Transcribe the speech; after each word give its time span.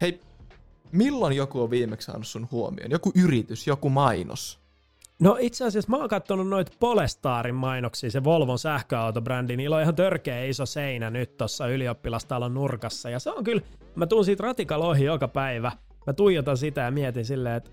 Hei, 0.00 0.20
milloin 0.92 1.36
joku 1.36 1.62
on 1.62 1.70
viimeksi 1.70 2.06
saanut 2.06 2.26
sun 2.26 2.48
huomioon? 2.50 2.90
Joku 2.90 3.12
yritys, 3.14 3.66
joku 3.66 3.88
mainos? 3.88 4.58
No 5.18 5.36
itse 5.40 5.64
asiassa 5.64 5.90
mä 5.90 5.96
oon 5.96 6.08
katsonut 6.08 6.48
noita 6.48 6.72
Polestarin 6.80 7.54
mainoksia, 7.54 8.10
se 8.10 8.24
Volvon 8.24 8.58
sähköautobrändi, 8.58 9.56
niillä 9.56 9.76
on 9.76 9.82
ihan 9.82 9.94
törkeä 9.94 10.44
iso 10.44 10.66
seinä 10.66 11.10
nyt 11.10 11.36
tuossa 11.36 11.68
ylioppilastalon 11.68 12.54
nurkassa. 12.54 13.10
Ja 13.10 13.18
se 13.18 13.30
on 13.30 13.44
kyllä, 13.44 13.62
mä 13.94 14.06
tuun 14.06 14.24
siitä 14.24 14.42
ratikalla 14.42 14.86
ohi 14.86 15.04
joka 15.04 15.28
päivä. 15.28 15.72
Mä 16.06 16.12
tuijotan 16.12 16.56
sitä 16.56 16.80
ja 16.80 16.90
mietin 16.90 17.24
silleen, 17.24 17.56
että 17.56 17.70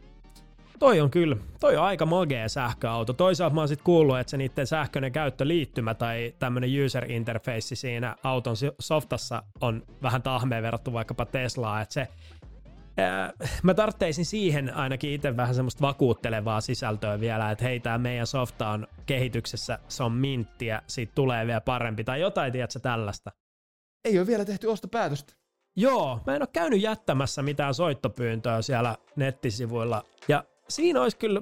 toi 0.80 1.02
on 1.02 1.12
kyllä, 1.12 1.38
toi 1.60 1.78
on 1.78 1.84
aika 1.84 2.05
magea 2.05 2.50
sähköauto. 2.50 3.14
Toisaalta 3.14 3.55
mä 3.55 3.62
oon 3.62 3.68
sit 3.68 3.82
kuullut, 3.82 4.20
että 4.20 4.32
se 4.32 4.38
niiden 4.38 4.68
sähköinen 4.68 5.12
käyttöliittymä 5.12 5.94
tai 5.94 6.34
tämmönen 6.40 6.86
user 6.86 7.12
interface 7.12 7.76
siinä 7.76 8.16
auton 8.23 8.55
softassa 8.80 9.44
on 9.62 9.84
vähän 10.02 10.22
tahmeen 10.22 10.64
verrattu 10.64 10.94
vaikkapa 10.94 11.26
Teslaa, 11.26 11.82
että 11.82 11.94
se 11.94 12.08
mä 13.64 13.73
tartteisin 13.73 14.26
siihen 14.26 14.76
ainakin 14.76 15.12
itse 15.12 15.38
vähän 15.38 15.55
semmoista 15.55 15.81
vakuuttelevaa 15.81 16.62
sisältöä 16.62 17.20
vielä, 17.20 17.52
että 17.52 17.64
hei, 17.64 17.80
tämä 17.80 17.98
meidän 17.98 18.28
softa 18.28 18.70
on 18.70 18.88
kehityksessä, 19.05 19.80
se 19.88 20.03
on 20.03 20.12
minttiä, 20.12 20.81
siitä 20.88 21.12
tulee 21.16 21.48
vielä 21.48 21.62
parempi, 21.62 22.03
tai 22.03 22.22
jotain, 22.22 22.52
tiedätkö, 22.52 22.80
tällaista. 22.80 23.31
Ei 24.05 24.20
ole 24.20 24.28
vielä 24.28 24.45
tehty 24.45 24.67
ostopäätöstä. 24.67 25.34
Joo, 25.76 26.20
mä 26.28 26.36
en 26.36 26.42
ole 26.42 26.50
käynyt 26.53 26.81
jättämässä 26.81 27.42
mitään 27.42 27.73
soittopyyntöä 27.73 28.62
siellä 28.62 28.98
nettisivuilla, 29.16 30.03
ja 30.28 30.44
siinä 30.70 31.02
olisi 31.02 31.17
kyllä 31.17 31.41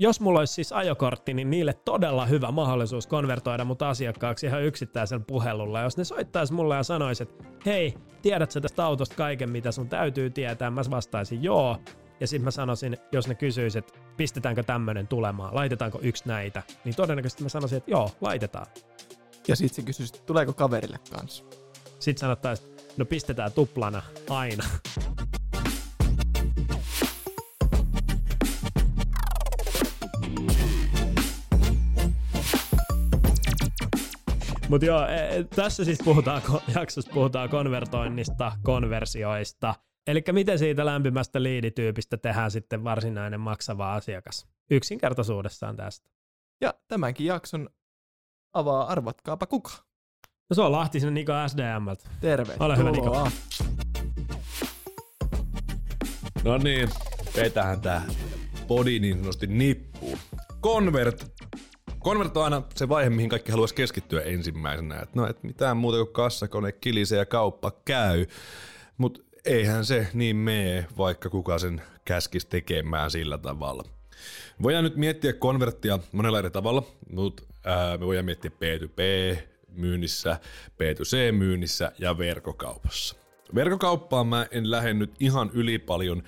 jos 0.00 0.20
mulla 0.20 0.38
olisi 0.38 0.52
siis 0.52 0.72
ajokortti, 0.72 1.34
niin 1.34 1.50
niille 1.50 1.72
todella 1.72 2.26
hyvä 2.26 2.50
mahdollisuus 2.50 3.06
konvertoida 3.06 3.64
mut 3.64 3.82
asiakkaaksi 3.82 4.46
ihan 4.46 4.62
yksittäisen 4.62 5.24
puhelulla. 5.24 5.80
Jos 5.80 5.96
ne 5.96 6.04
soittaisi 6.04 6.52
mulle 6.52 6.76
ja 6.76 6.82
sanoisi, 6.82 7.22
että 7.22 7.44
hei, 7.66 7.94
tiedätkö 8.22 8.60
tästä 8.60 8.84
autosta 8.84 9.14
kaiken, 9.14 9.50
mitä 9.50 9.72
sun 9.72 9.88
täytyy 9.88 10.30
tietää, 10.30 10.70
mä 10.70 10.82
vastaisin 10.90 11.42
joo. 11.42 11.76
Ja 12.20 12.26
sitten 12.26 12.44
mä 12.44 12.50
sanoisin, 12.50 12.96
jos 13.12 13.28
ne 13.28 13.34
kysyisivät, 13.34 13.88
että 13.88 13.98
pistetäänkö 14.16 14.62
tämmönen 14.62 15.08
tulemaan, 15.08 15.54
laitetaanko 15.54 15.98
yksi 16.02 16.24
näitä, 16.26 16.62
niin 16.84 16.96
todennäköisesti 16.96 17.42
mä 17.42 17.48
sanoisin, 17.48 17.78
että 17.78 17.90
joo, 17.90 18.10
laitetaan. 18.20 18.66
Ja 19.48 19.56
sitten 19.56 19.76
se 19.76 19.82
kysyisi, 19.82 20.22
tuleeko 20.26 20.52
kaverille 20.52 20.98
kanssa. 21.10 21.44
Sitten 21.98 22.20
sanottaisiin, 22.20 22.76
no 22.96 23.04
pistetään 23.04 23.52
tuplana 23.52 24.02
aina. 24.30 24.64
Mutta 34.68 34.86
joo, 34.86 35.06
e, 35.06 35.14
e, 35.16 35.44
tässä 35.44 35.84
siis 35.84 35.98
puhutaan, 36.04 36.42
jaksossa 36.76 37.10
puhutaan 37.14 37.48
konvertoinnista, 37.48 38.52
konversioista. 38.62 39.74
Eli 40.06 40.24
miten 40.32 40.58
siitä 40.58 40.86
lämpimästä 40.86 41.42
liidityypistä 41.42 42.16
tehdään 42.16 42.50
sitten 42.50 42.84
varsinainen 42.84 43.40
maksava 43.40 43.94
asiakas. 43.94 44.46
Yksinkertaisuudessaan 44.70 45.76
tästä. 45.76 46.10
Ja 46.60 46.74
tämänkin 46.88 47.26
jakson 47.26 47.68
avaa 48.52 48.86
arvatkaapa 48.86 49.46
kuka. 49.46 49.70
No 50.50 50.54
se 50.54 50.62
on 50.62 50.72
Lahtisen 50.72 51.14
Niko 51.14 51.32
SDMltä. 51.46 52.10
Terve. 52.20 52.54
Ole 52.60 52.76
hyvä 52.76 52.90
Niko. 52.90 53.28
No 56.44 56.58
niin, 56.58 56.88
vetähän 57.36 57.80
tää 57.80 58.02
body 58.66 58.98
niin 58.98 59.16
sanotusti 59.16 59.46
nippuu. 59.46 60.18
Convert 60.62 61.37
Convert 62.08 62.36
on 62.36 62.44
aina 62.44 62.62
se 62.74 62.88
vaihe, 62.88 63.10
mihin 63.10 63.30
kaikki 63.30 63.50
haluaisi 63.50 63.74
keskittyä 63.74 64.20
ensimmäisenä. 64.22 65.00
Et 65.00 65.14
no, 65.14 65.26
et 65.26 65.42
mitään 65.42 65.76
muuta 65.76 65.98
kuin 65.98 66.12
kassakone, 66.12 66.72
kilise 66.72 67.16
ja 67.16 67.26
kauppa 67.26 67.72
käy. 67.84 68.26
Mutta 68.98 69.20
eihän 69.44 69.84
se 69.84 70.08
niin 70.12 70.36
mee, 70.36 70.86
vaikka 70.98 71.30
kuka 71.30 71.58
sen 71.58 71.82
käskisi 72.04 72.46
tekemään 72.46 73.10
sillä 73.10 73.38
tavalla. 73.38 73.84
Voidaan 74.62 74.84
nyt 74.84 74.96
miettiä 74.96 75.32
konverttia 75.32 75.98
monella 76.12 76.38
eri 76.38 76.50
tavalla, 76.50 76.82
mutta 77.10 77.42
me 77.98 78.06
voidaan 78.06 78.24
miettiä 78.24 78.50
P2P 78.50 79.38
myynnissä, 79.68 80.40
P2C 80.68 81.32
myynnissä 81.32 81.92
ja 81.98 82.18
verkkokaupassa. 82.18 83.16
Verkkokauppaan 83.54 84.26
mä 84.26 84.46
en 84.50 84.70
lähde 84.70 84.94
nyt 84.94 85.14
ihan 85.20 85.50
yli 85.54 85.78
paljon 85.78 86.22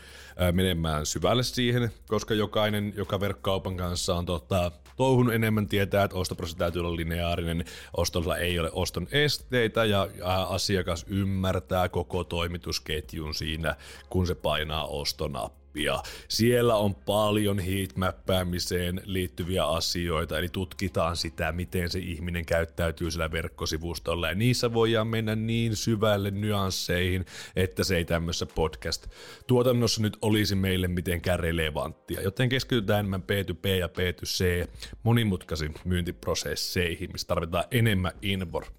menemään 0.52 1.06
syvälle 1.06 1.42
siihen, 1.42 1.90
koska 2.08 2.34
jokainen, 2.34 2.92
joka 2.96 3.20
verkkokaupan 3.20 3.76
kanssa 3.76 4.14
on 4.14 4.26
tota, 4.26 4.72
touhun 5.00 5.33
enemmän 5.33 5.69
tietää, 5.69 6.05
että 6.05 6.16
ostoprosessi 6.16 6.59
täytyy 6.59 6.81
olla 6.81 6.97
lineaarinen, 6.97 7.65
ostolla 7.97 8.37
ei 8.37 8.59
ole 8.59 8.71
oston 8.72 9.09
esteitä 9.12 9.84
ja 9.84 10.09
asiakas 10.49 11.05
ymmärtää 11.09 11.88
koko 11.88 12.25
toimitusketjun 12.25 13.34
siinä, 13.34 13.77
kun 14.11 14.27
se 14.27 14.34
painaa 14.34 14.87
ostonappi 14.87 15.59
oppia. 15.70 16.03
Siellä 16.28 16.76
on 16.76 16.94
paljon 16.94 17.58
heatmappäämiseen 17.58 19.03
liittyviä 19.04 19.64
asioita, 19.64 20.38
eli 20.38 20.48
tutkitaan 20.48 21.16
sitä, 21.16 21.53
miten 21.53 21.91
se 21.91 21.98
ihminen 21.98 22.47
käyttäytyy 22.47 23.10
sillä 23.10 23.32
verkkosivustolla, 23.32 24.28
ja 24.28 24.34
niissä 24.34 24.72
voidaan 24.72 25.06
mennä 25.06 25.36
niin 25.36 25.76
syvälle 25.76 26.31
nyansseihin, 26.31 27.26
että 27.56 27.84
se 27.84 27.97
ei 27.97 28.04
tämmöisessä 28.04 28.47
podcast-tuotannossa 28.47 30.03
nyt 30.03 30.16
olisi 30.22 30.54
meille 30.54 30.88
mitenkään 30.88 31.41
relevanttia. 31.41 32.20
Joten 32.20 32.48
keskitytään 32.48 32.98
enemmän 33.00 33.22
P2P 33.22 33.69
ja 33.69 33.87
P2C 33.87 34.69
monimutkaisiin 35.02 35.75
myyntiprosesseihin, 35.84 37.12
missä 37.12 37.26
tarvitaan 37.26 37.64
enemmän 37.70 38.12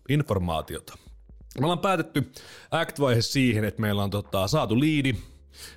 informaatiota. 0.10 0.98
Me 1.60 1.66
ollaan 1.66 1.80
päätetty 1.80 2.32
Act-vaihe 2.72 3.22
siihen, 3.22 3.64
että 3.64 3.82
meillä 3.82 4.04
on 4.04 4.10
tota, 4.10 4.48
saatu 4.48 4.80
liidi, 4.80 5.16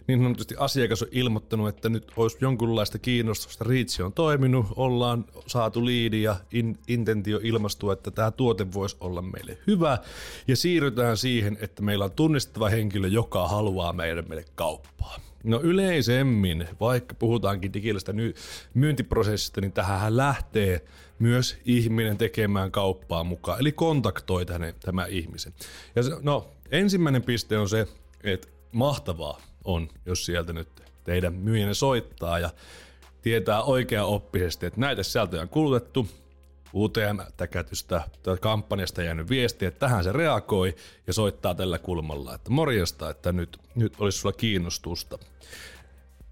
niin 0.06 0.18
sanotusti 0.18 0.54
asiakas 0.58 1.02
on 1.02 1.08
ilmoittanut, 1.10 1.68
että 1.68 1.88
nyt 1.88 2.12
olisi 2.16 2.36
jonkunlaista 2.40 2.98
kiinnostusta, 2.98 3.64
Reach 3.64 4.00
on 4.00 4.12
toiminut, 4.12 4.66
ollaan 4.76 5.24
saatu 5.46 5.84
liidi 5.84 6.22
ja 6.22 6.36
in, 6.52 6.78
intentio 6.88 7.40
ilmastua, 7.42 7.92
että 7.92 8.10
tämä 8.10 8.30
tuote 8.30 8.72
voisi 8.72 8.96
olla 9.00 9.22
meille 9.22 9.58
hyvä, 9.66 9.98
ja 10.48 10.56
siirrytään 10.56 11.16
siihen, 11.16 11.58
että 11.60 11.82
meillä 11.82 12.04
on 12.04 12.12
tunnistettava 12.12 12.68
henkilö, 12.68 13.08
joka 13.08 13.48
haluaa 13.48 13.92
meidän 13.92 14.24
meille 14.28 14.44
kauppaa. 14.54 15.20
No 15.44 15.60
yleisemmin, 15.62 16.68
vaikka 16.80 17.14
puhutaankin 17.14 17.72
digilästä 17.72 18.14
myyntiprosessista, 18.74 19.60
niin 19.60 19.72
tähän 19.72 20.16
lähtee 20.16 20.84
myös 21.18 21.56
ihminen 21.64 22.18
tekemään 22.18 22.70
kauppaa 22.70 23.24
mukaan, 23.24 23.60
eli 23.60 23.72
kontaktoi 23.72 24.46
tänne, 24.46 24.74
tämä 24.80 25.06
ihmisen. 25.06 25.52
Ja 25.96 26.02
se, 26.02 26.10
no, 26.22 26.48
ensimmäinen 26.70 27.22
piste 27.22 27.58
on 27.58 27.68
se, 27.68 27.86
että 28.24 28.48
mahtavaa, 28.72 29.40
on, 29.64 29.88
jos 30.06 30.26
sieltä 30.26 30.52
nyt 30.52 30.68
teidän 31.04 31.34
myyjänne 31.34 31.74
soittaa 31.74 32.38
ja 32.38 32.50
tietää 33.22 33.62
oikea 33.62 34.04
oppisesti, 34.04 34.66
että 34.66 34.80
näitä 34.80 35.02
sisältöjä 35.02 35.42
on 35.42 35.48
kulutettu, 35.48 36.08
UTM-täkätystä 36.74 38.02
kampanjasta 38.40 39.02
jäänyt 39.02 39.28
viesti, 39.28 39.66
että 39.66 39.78
tähän 39.78 40.04
se 40.04 40.12
reagoi 40.12 40.74
ja 41.06 41.12
soittaa 41.12 41.54
tällä 41.54 41.78
kulmalla, 41.78 42.34
että 42.34 42.50
morjesta, 42.50 43.10
että 43.10 43.32
nyt, 43.32 43.58
nyt 43.74 43.94
olisi 43.98 44.18
sulla 44.18 44.32
kiinnostusta. 44.32 45.18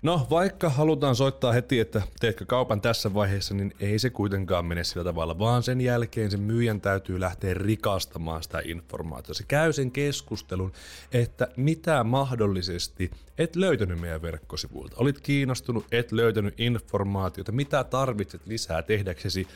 No, 0.03 0.27
vaikka 0.31 0.69
halutaan 0.69 1.17
soittaa 1.17 1.53
heti, 1.53 1.81
että 1.81 2.03
teetkö 2.21 2.45
kaupan 2.47 2.81
tässä 2.81 3.15
vaiheessa, 3.15 3.55
niin 3.55 3.75
ei 3.81 3.99
se 3.99 4.11
kuitenkaan 4.11 4.65
mene 4.65 4.85
sillä 4.85 5.05
tavalla, 5.05 5.39
vaan 5.39 5.63
sen 5.63 5.81
jälkeen 5.81 6.31
sen 6.31 6.41
myyjän 6.41 6.81
täytyy 6.81 7.21
lähteä 7.21 7.55
rikastamaan 7.55 8.43
sitä 8.43 8.61
informaatiota. 8.65 9.35
Se 9.35 9.45
käy 9.49 9.73
sen 9.73 9.91
keskustelun, 9.91 10.73
että 11.13 11.49
mitä 11.57 12.05
mahdollisesti 12.05 13.11
et 13.39 13.57
löytänyt 13.57 14.01
meidän 14.01 14.23
verkkosivuilta. 14.23 14.97
Olit 14.99 15.21
kiinnostunut, 15.21 15.87
et 15.93 16.13
löytänyt 16.13 16.61
informaatiota, 16.61 17.53
mitä 17.53 17.85
tarvitset 17.85 18.47
lisää 18.47 18.83
tehdäksesi 18.83 19.47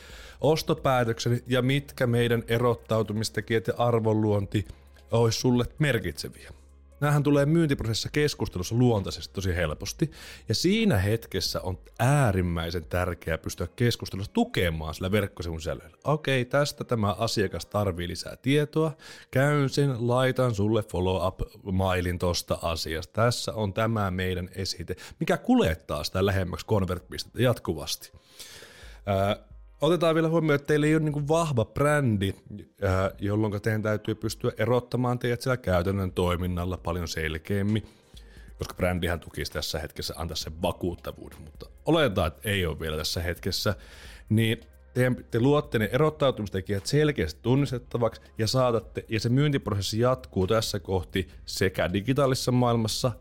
ostopäätöksen 0.41 1.43
ja 1.47 1.63
mitkä 1.63 2.07
meidän 2.07 2.43
erottautumistekijät 2.49 3.67
ja 3.67 3.75
arvonluonti 3.79 4.67
olisi 5.11 5.41
sulle 5.41 5.65
merkitseviä. 5.79 6.56
Näähän 7.01 7.23
tulee 7.23 7.47
myyntiprosessissa 7.47 8.09
keskustelussa 8.13 8.75
luontaisesti 8.75 9.35
tosi 9.35 9.57
helposti. 9.57 10.11
Ja 10.49 10.55
siinä 10.55 10.99
hetkessä 10.99 11.61
on 11.61 11.79
äärimmäisen 11.99 12.85
tärkeää 12.85 13.39
pystyä 13.39 13.69
keskustelussa 13.77 14.33
tukemaan 14.33 14.95
sillä 14.95 15.11
verkkosivun 15.11 15.61
sisällöllä. 15.61 15.97
Okei, 16.05 16.45
tästä 16.45 16.85
tämä 16.85 17.13
asiakas 17.13 17.67
tarvii 17.67 18.09
lisää 18.09 18.37
tietoa. 18.37 18.97
Käyn 19.31 19.69
sen, 19.69 20.09
laitan 20.09 20.55
sulle 20.55 20.83
follow-up-mailin 20.83 22.19
tosta 22.19 22.59
asiasta. 22.63 23.13
Tässä 23.13 23.53
on 23.53 23.73
tämä 23.73 24.11
meidän 24.11 24.49
esite, 24.55 24.97
mikä 25.21 25.37
kulettaa 25.37 26.05
sitä 26.05 26.27
lähemmäksi 26.27 26.67
convert 26.67 27.05
jatkuvasti. 27.39 28.13
Otetaan 29.81 30.15
vielä 30.15 30.29
huomioon, 30.29 30.55
että 30.55 30.67
teillä 30.67 30.87
ei 30.87 30.95
ole 30.95 31.03
niin 31.03 31.29
vahva 31.29 31.65
brändi, 31.65 32.35
äh, 32.85 33.13
jolloin 33.19 33.63
teidän 33.63 33.83
täytyy 33.83 34.15
pystyä 34.15 34.53
erottamaan 34.59 35.19
teidät 35.19 35.43
siellä 35.43 35.57
käytännön 35.57 36.13
toiminnalla 36.13 36.77
paljon 36.77 37.09
selkeämmin, 37.09 37.83
koska 38.59 38.75
brändihän 38.75 39.21
tukisi 39.21 39.53
tässä 39.53 39.79
hetkessä 39.79 40.15
antaa 40.17 40.37
sen 40.37 40.63
vakuuttavuuden, 40.63 41.43
mutta 41.43 41.67
oletetaan, 41.85 42.27
että 42.27 42.49
ei 42.49 42.67
ole 42.67 42.81
vielä 42.81 42.97
tässä 42.97 43.23
hetkessä, 43.23 43.75
niin 44.29 44.61
te, 44.95 45.13
te 45.31 45.41
luotte 45.41 45.79
ne 45.79 45.89
erottautumistekijät 45.93 46.87
selkeästi 46.87 47.41
tunnistettavaksi 47.43 48.21
ja 48.39 48.47
saatatte, 48.47 49.05
ja 49.09 49.21
se 49.21 49.29
myyntiprosessi 49.29 50.01
jatkuu 50.01 50.47
tässä 50.47 50.81
kohti 50.81 51.29
sekä 51.47 51.93
digitaalisessa 51.93 52.53
maailmassa 52.53 53.13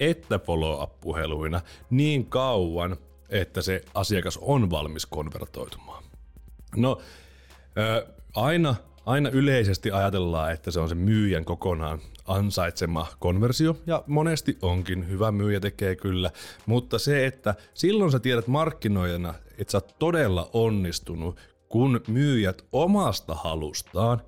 että 0.00 0.38
follow-up-puheluina 0.38 1.60
niin 1.90 2.26
kauan, 2.26 2.96
että 3.28 3.62
se 3.62 3.82
asiakas 3.94 4.38
on 4.42 4.70
valmis 4.70 5.06
konvertoitumaan. 5.06 6.04
No, 6.76 7.00
aina, 8.34 8.74
aina 9.06 9.30
yleisesti 9.30 9.90
ajatellaan, 9.90 10.52
että 10.52 10.70
se 10.70 10.80
on 10.80 10.88
se 10.88 10.94
myyjän 10.94 11.44
kokonaan 11.44 11.98
ansaitsema 12.26 13.06
konversio, 13.18 13.76
ja 13.86 14.04
monesti 14.06 14.58
onkin, 14.62 15.08
hyvä 15.08 15.32
myyjä 15.32 15.60
tekee 15.60 15.96
kyllä, 15.96 16.30
mutta 16.66 16.98
se, 16.98 17.26
että 17.26 17.54
silloin 17.74 18.12
sä 18.12 18.18
tiedät 18.18 18.46
markkinoijana, 18.46 19.34
että 19.58 19.72
sä 19.72 19.78
oot 19.78 19.98
todella 19.98 20.50
onnistunut, 20.52 21.40
kun 21.68 22.00
myyjät 22.08 22.64
omasta 22.72 23.34
halustaan 23.34 24.22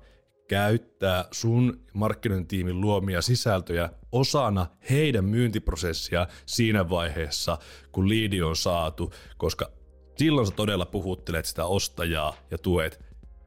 käyttää 0.47 1.25
sun 1.31 1.79
markkinointiimin 1.93 2.81
luomia 2.81 3.21
sisältöjä 3.21 3.89
osana 4.11 4.67
heidän 4.89 5.25
myyntiprosessia 5.25 6.27
siinä 6.45 6.89
vaiheessa, 6.89 7.57
kun 7.91 8.09
liidi 8.09 8.41
on 8.41 8.55
saatu, 8.55 9.13
koska 9.37 9.71
silloin 10.17 10.47
sä 10.47 10.53
todella 10.55 10.85
puhuttelet 10.85 11.45
sitä 11.45 11.65
ostajaa 11.65 12.35
ja 12.51 12.57
tuet 12.57 12.99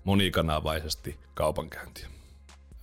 monikanavaisesti 0.05 1.19
kaupankäyntiä. 1.35 2.08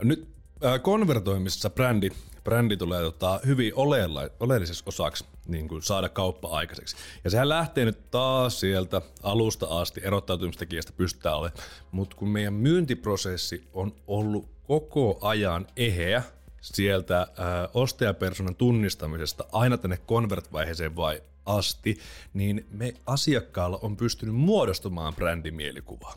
Nyt 0.03 0.27
äh, 0.65 0.81
konvertoimisessa 0.81 1.69
brändi, 1.69 2.09
brändi 2.47 2.77
tulee 2.77 3.01
tota, 3.01 3.39
hyvin 3.45 3.71
oleella, 3.75 4.21
oleelliseksi 4.39 4.83
osaksi 4.85 5.25
niin 5.47 5.67
kuin 5.67 5.81
saada 5.81 6.09
kauppa 6.09 6.47
aikaiseksi. 6.47 6.95
Ja 7.23 7.29
sehän 7.29 7.49
lähtee 7.49 7.85
nyt 7.85 8.11
taas 8.11 8.59
sieltä 8.59 9.01
alusta 9.23 9.65
asti 9.65 10.01
erottautumistekijästä 10.03 10.91
pystytään 10.97 11.37
olemaan. 11.37 11.63
Mutta 11.91 12.15
kun 12.15 12.29
meidän 12.29 12.53
myyntiprosessi 12.53 13.67
on 13.73 13.95
ollut 14.07 14.49
koko 14.67 15.17
ajan 15.21 15.67
eheä 15.75 16.23
sieltä 16.61 17.21
äh, 17.21 17.27
ostajapersonan 17.73 18.55
tunnistamisesta 18.55 19.45
aina 19.51 19.77
tänne 19.77 19.97
convert-vaiheeseen 20.07 20.95
vai 20.95 21.23
asti, 21.45 21.97
niin 22.33 22.65
me 22.71 22.93
asiakkaalla 23.05 23.79
on 23.81 23.97
pystynyt 23.97 24.35
muodostumaan 24.35 25.15
brändimielikuvaa. 25.15 26.15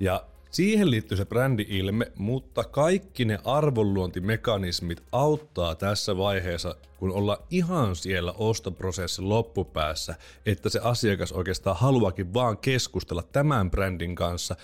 Ja 0.00 0.24
Siihen 0.54 0.90
liittyy 0.90 1.16
se 1.16 1.24
brändi-ilme, 1.24 2.12
mutta 2.16 2.64
kaikki 2.64 3.24
ne 3.24 3.38
arvonluontimekanismit 3.44 5.02
auttaa 5.12 5.74
tässä 5.74 6.16
vaiheessa, 6.16 6.76
kun 6.96 7.12
ollaan 7.12 7.38
ihan 7.50 7.96
siellä 7.96 8.32
ostoprosessin 8.32 9.28
loppupäässä, 9.28 10.14
että 10.46 10.68
se 10.68 10.80
asiakas 10.82 11.32
oikeastaan 11.32 11.76
haluakin 11.76 12.34
vaan 12.34 12.58
keskustella 12.58 13.22
tämän 13.22 13.70
brändin 13.70 14.14
kanssa, 14.14 14.56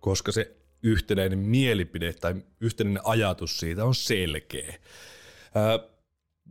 koska 0.00 0.32
se 0.32 0.56
yhtenäinen 0.82 1.38
mielipide 1.38 2.12
tai 2.12 2.34
yhtenäinen 2.60 3.06
ajatus 3.06 3.58
siitä 3.58 3.84
on 3.84 3.94
selkeä. 3.94 4.74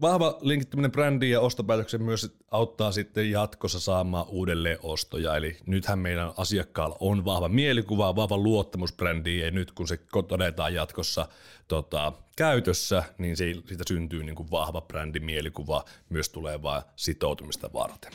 Vahva 0.01 0.37
linkittyminen 0.41 0.91
brändiin 0.91 1.31
ja 1.31 1.41
ostopäätöksen 1.41 2.03
myös 2.03 2.37
auttaa 2.51 2.91
sitten 2.91 3.31
jatkossa 3.31 3.79
saamaan 3.79 4.25
uudelleen 4.29 4.77
ostoja. 4.83 5.35
Eli 5.35 5.57
nythän 5.65 5.99
meidän 5.99 6.31
asiakkaalla 6.37 6.97
on 6.99 7.25
vahva 7.25 7.49
mielikuva, 7.49 8.15
vahva 8.15 8.37
luottamus 8.37 8.93
brändiin 8.93 9.45
ja 9.45 9.51
nyt 9.51 9.71
kun 9.71 9.87
se 9.87 9.99
todetaan 10.27 10.73
jatkossa 10.73 11.27
tota, 11.67 12.13
käytössä, 12.37 13.03
niin 13.17 13.37
siitä 13.37 13.83
syntyy 13.87 14.23
niin 14.23 14.35
kuin 14.35 14.51
vahva 14.51 14.81
brändimielikuva 14.81 15.85
myös 16.09 16.29
tulevaa 16.29 16.83
sitoutumista 16.95 17.69
varten. 17.73 18.11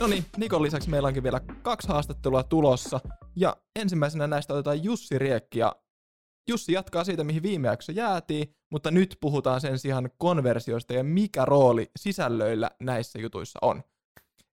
No 0.00 0.06
niin, 0.06 0.24
Nikon 0.36 0.62
lisäksi 0.62 0.90
meillä 0.90 1.08
onkin 1.08 1.22
vielä 1.22 1.40
kaksi 1.62 1.88
haastattelua 1.88 2.42
tulossa. 2.42 3.00
Ja 3.36 3.56
ensimmäisenä 3.76 4.26
näistä 4.26 4.54
otetaan 4.54 4.84
Jussi 4.84 5.18
Riekki 5.18 5.58
ja 5.58 5.76
Jussi 6.50 6.72
jatkaa 6.72 7.04
siitä, 7.04 7.24
mihin 7.24 7.42
viime 7.42 7.68
jakso 7.68 7.92
jäätiin, 7.92 8.54
mutta 8.70 8.90
nyt 8.90 9.16
puhutaan 9.20 9.60
sen 9.60 9.78
sijaan 9.78 10.10
konversioista 10.18 10.92
ja 10.92 11.04
mikä 11.04 11.44
rooli 11.44 11.90
sisällöillä 11.96 12.70
näissä 12.80 13.18
jutuissa 13.18 13.58
on. 13.62 13.82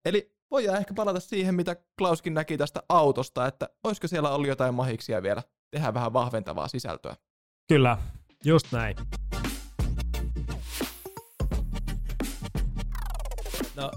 Eli 0.06 0.36
voidaan 0.52 0.78
ehkä 0.78 0.94
palata 0.94 1.20
siihen, 1.20 1.56
mitä 1.56 1.76
Klauskin 1.98 2.34
näki 2.34 2.58
tästä 2.58 2.84
autosta, 2.90 3.48
että 3.48 3.70
olisiko 3.84 4.08
siellä 4.08 4.30
ollut 4.30 4.48
jotain 4.48 4.74
mahiksia 4.74 5.24
vielä 5.24 5.44
tehdä 5.72 5.94
vähän 5.94 6.14
vahventavaa 6.14 6.68
sisältöä. 6.68 7.16
Kyllä, 7.68 7.98
just 8.46 8.72
näin. 8.72 8.96
No, 13.76 13.92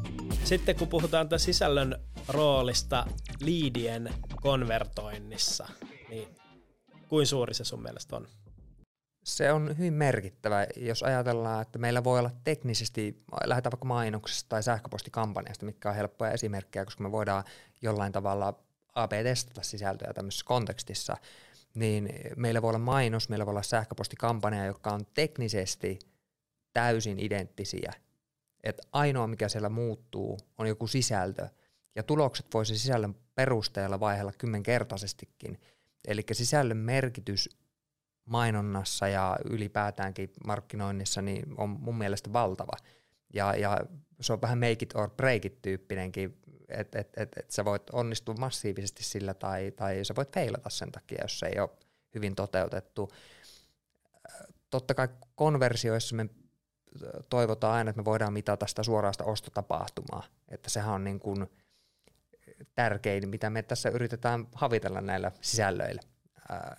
sitten 0.44 0.76
kun 0.76 0.88
puhutaan 0.88 1.29
tämän 1.29 1.41
sisällön 1.41 2.00
roolista 2.29 3.06
liidien 3.41 4.14
konvertoinnissa, 4.43 5.69
kuin 7.11 7.27
suuri 7.27 7.55
se 7.55 7.65
sun 7.65 7.83
mielestä 7.83 8.17
on? 8.17 8.29
Se 9.25 9.53
on 9.53 9.79
hyvin 9.79 9.93
merkittävä, 9.93 10.67
jos 10.77 11.03
ajatellaan, 11.03 11.62
että 11.62 11.79
meillä 11.79 12.05
voi 12.05 12.19
olla 12.19 12.31
teknisesti, 12.45 13.23
lähdetään 13.45 13.73
vaikka 13.73 13.87
mainoksesta 13.87 14.49
tai 14.49 14.62
sähköpostikampanjasta, 14.62 15.67
mitkä 15.67 15.89
on 15.89 15.95
helppoja 15.95 16.31
esimerkkejä, 16.31 16.85
koska 16.85 17.03
me 17.03 17.12
voidaan 17.12 17.45
jollain 17.83 18.12
tavalla 18.12 18.55
AB-testata 18.95 19.62
sisältöjä 19.62 20.12
tämmöisessä 20.12 20.45
kontekstissa, 20.45 21.17
niin 21.75 22.09
meillä 22.37 22.62
voi 22.62 22.69
olla 22.69 22.79
mainos, 22.79 23.29
meillä 23.29 23.47
voi 23.47 23.53
olla 23.53 23.63
sähköpostikampanja, 23.63 24.67
joka 24.67 24.93
on 24.93 25.06
teknisesti 25.15 25.99
täysin 26.73 27.19
identtisiä. 27.19 27.93
Et 28.65 28.81
ainoa, 28.93 29.27
mikä 29.27 29.49
siellä 29.49 29.69
muuttuu, 29.69 30.39
on 30.59 30.69
joku 30.69 30.87
sisältö, 30.87 31.49
ja 31.95 32.03
tulokset 32.03 32.47
voisi 32.55 32.79
sisällön 32.79 33.15
perusteella 33.35 34.01
vaihella 34.01 34.33
kymmenkertaisestikin– 34.33 35.59
Eli 36.08 36.25
sisällön 36.32 36.76
merkitys 36.76 37.49
mainonnassa 38.25 39.08
ja 39.08 39.38
ylipäätäänkin 39.44 40.32
markkinoinnissa 40.47 41.23
niin 41.23 41.44
on 41.56 41.69
mun 41.69 41.99
mielestä 41.99 42.32
valtava. 42.32 42.73
Ja, 43.35 43.56
ja 43.56 43.79
se 44.20 44.32
on 44.32 44.43
vähän 44.43 44.58
make 44.58 44.76
it 44.81 44.97
or 44.97 45.11
break 45.11 45.44
it 45.44 45.62
tyyppinenkin, 45.62 46.38
että 46.69 46.99
et, 46.99 47.08
et, 47.17 47.29
et 47.37 47.50
sä 47.50 47.64
voit 47.64 47.82
onnistua 47.93 48.35
massiivisesti 48.35 49.05
sillä 49.05 49.35
tai, 49.35 49.70
tai 49.70 50.05
sä 50.05 50.14
voit 50.17 50.35
feilata 50.35 50.70
sen 50.70 50.93
takia, 50.93 51.19
jos 51.23 51.38
se 51.38 51.47
ei 51.47 51.61
ole 51.61 51.70
hyvin 52.14 52.35
toteutettu. 52.35 53.12
Totta 54.70 54.94
kai 54.94 55.08
konversioissa 55.35 56.17
me 56.17 56.29
toivotaan 57.29 57.75
aina, 57.75 57.91
että 57.91 58.00
me 58.00 58.05
voidaan 58.05 58.32
mitata 58.32 58.67
sitä 58.67 58.82
suoraista 58.82 59.25
ostotapahtumaa, 59.25 60.23
että 60.49 60.70
sehän 60.70 60.94
on 60.94 61.05
niin 61.05 61.20
kuin– 61.20 61.46
tärkein, 62.75 63.29
mitä 63.29 63.51
me 63.51 63.62
tässä 63.62 63.89
yritetään 63.89 64.47
havitella 64.55 65.01
näillä 65.01 65.33
sisällöillä. 65.41 66.03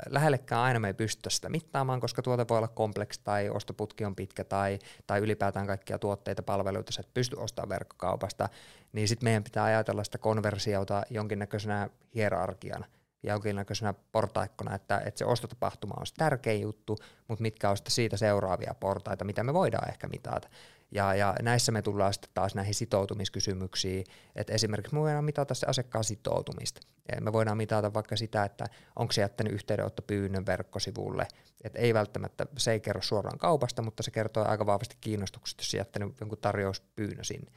Lähellekään 0.09 0.61
aina 0.61 0.79
me 0.79 0.87
ei 0.87 0.93
pystytä 0.93 1.29
sitä 1.29 1.49
mittaamaan, 1.49 1.99
koska 1.99 2.21
tuote 2.21 2.45
voi 2.49 2.57
olla 2.57 2.67
kompleksi 2.67 3.21
tai 3.23 3.49
ostoputki 3.49 4.05
on 4.05 4.15
pitkä 4.15 4.43
tai, 4.43 4.79
tai 5.07 5.19
ylipäätään 5.19 5.67
kaikkia 5.67 5.99
tuotteita, 5.99 6.43
palveluita, 6.43 6.91
sä 6.91 7.01
et 7.01 7.13
pysty 7.13 7.35
ostamaan 7.35 7.69
verkkokaupasta, 7.69 8.49
niin 8.93 9.07
sitten 9.07 9.27
meidän 9.27 9.43
pitää 9.43 9.63
ajatella 9.63 10.03
sitä 10.03 10.17
konversiota 10.17 11.03
jonkinnäköisenä 11.09 11.89
hierarkiana 12.15 12.85
ja 13.23 13.33
jonkinnäköisenä 13.33 13.93
portaikkona, 14.11 14.75
että, 14.75 15.01
että 15.05 15.17
se 15.17 15.25
ostotapahtuma 15.25 15.93
on 15.99 16.07
se 16.07 16.13
tärkein 16.17 16.61
juttu, 16.61 16.97
mutta 17.27 17.41
mitkä 17.41 17.69
on 17.69 17.77
siitä 17.87 18.17
seuraavia 18.17 18.75
portaita, 18.79 19.25
mitä 19.25 19.43
me 19.43 19.53
voidaan 19.53 19.89
ehkä 19.89 20.07
mitata. 20.07 20.49
Ja, 20.91 21.15
ja 21.15 21.35
näissä 21.41 21.71
me 21.71 21.81
tullaan 21.81 22.13
sitten 22.13 22.31
taas 22.33 22.55
näihin 22.55 22.75
sitoutumiskysymyksiin, 22.75 24.05
että 24.35 24.53
esimerkiksi 24.53 24.95
me 24.95 25.01
voidaan 25.01 25.25
mitata 25.25 25.53
se 25.53 25.65
asiakkaan 25.67 26.03
sitoutumista. 26.03 26.81
Me 27.21 27.33
voidaan 27.33 27.57
mitata 27.57 27.93
vaikka 27.93 28.15
sitä, 28.15 28.43
että 28.43 28.65
onko 28.95 29.13
se 29.13 29.21
jättänyt 29.21 29.53
yhteydenottopyynnön 29.53 30.45
verkkosivulle, 30.45 31.27
että 31.63 31.79
ei 31.79 31.93
välttämättä, 31.93 32.45
se 32.57 32.71
ei 32.71 32.79
kerro 32.79 33.01
suoraan 33.01 33.37
kaupasta, 33.37 33.81
mutta 33.81 34.03
se 34.03 34.11
kertoo 34.11 34.45
aika 34.47 34.65
vahvasti 34.65 34.97
kiinnostuksesta, 35.01 35.61
jos 35.61 35.71
se 35.71 35.77
jättänyt 35.77 36.19
jonkun 36.19 36.37
tarjouspyynnön 36.37 37.25
sinne. 37.25 37.51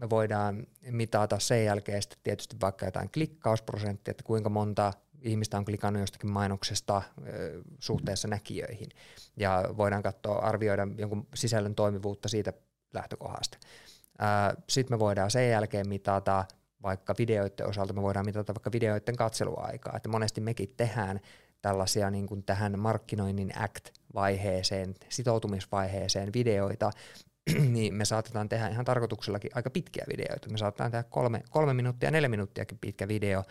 Me 0.00 0.10
voidaan 0.10 0.66
mitata 0.90 1.38
sen 1.38 1.64
jälkeen 1.64 2.02
sitten 2.02 2.18
tietysti 2.22 2.56
vaikka 2.60 2.86
jotain 2.86 3.10
klikkausprosenttia, 3.10 4.10
että 4.10 4.24
kuinka 4.24 4.48
monta 4.50 4.92
ihmistä 5.22 5.58
on 5.58 5.64
klikannut 5.64 6.00
jostakin 6.00 6.30
mainoksesta 6.30 7.02
suhteessa 7.78 8.28
näkijöihin. 8.28 8.88
Ja 9.36 9.64
voidaan 9.76 10.02
katsoa, 10.02 10.38
arvioida 10.38 10.88
jonkun 10.98 11.26
sisällön 11.34 11.74
toimivuutta 11.74 12.28
siitä 12.28 12.52
lähtökohdasta. 12.94 13.58
Sitten 14.68 14.94
me 14.94 14.98
voidaan 14.98 15.30
sen 15.30 15.50
jälkeen 15.50 15.88
mitata 15.88 16.44
vaikka 16.82 17.14
videoiden 17.18 17.68
osalta, 17.68 17.92
me 17.92 18.02
voidaan 18.02 18.26
mitata 18.26 18.54
vaikka 18.54 18.72
videoiden 18.72 19.16
katseluaikaa. 19.16 19.96
Että 19.96 20.08
monesti 20.08 20.40
mekin 20.40 20.74
tehdään 20.76 21.20
tällaisia 21.62 22.10
niin 22.10 22.26
kuin 22.26 22.42
tähän 22.42 22.78
markkinoinnin 22.78 23.52
act-vaiheeseen, 23.58 24.94
sitoutumisvaiheeseen 25.08 26.32
videoita, 26.32 26.90
niin 27.74 27.94
me 27.94 28.04
saatetaan 28.04 28.48
tehdä 28.48 28.68
ihan 28.68 28.84
tarkoituksellakin 28.84 29.50
aika 29.54 29.70
pitkiä 29.70 30.04
videoita. 30.08 30.50
Me 30.50 30.58
saatetaan 30.58 30.90
tehdä 30.90 31.04
kolme, 31.10 31.42
kolme 31.50 31.74
minuuttia, 31.74 32.10
neljä 32.10 32.28
minuuttiakin 32.28 32.78
pitkä 32.78 33.08
video, 33.08 33.44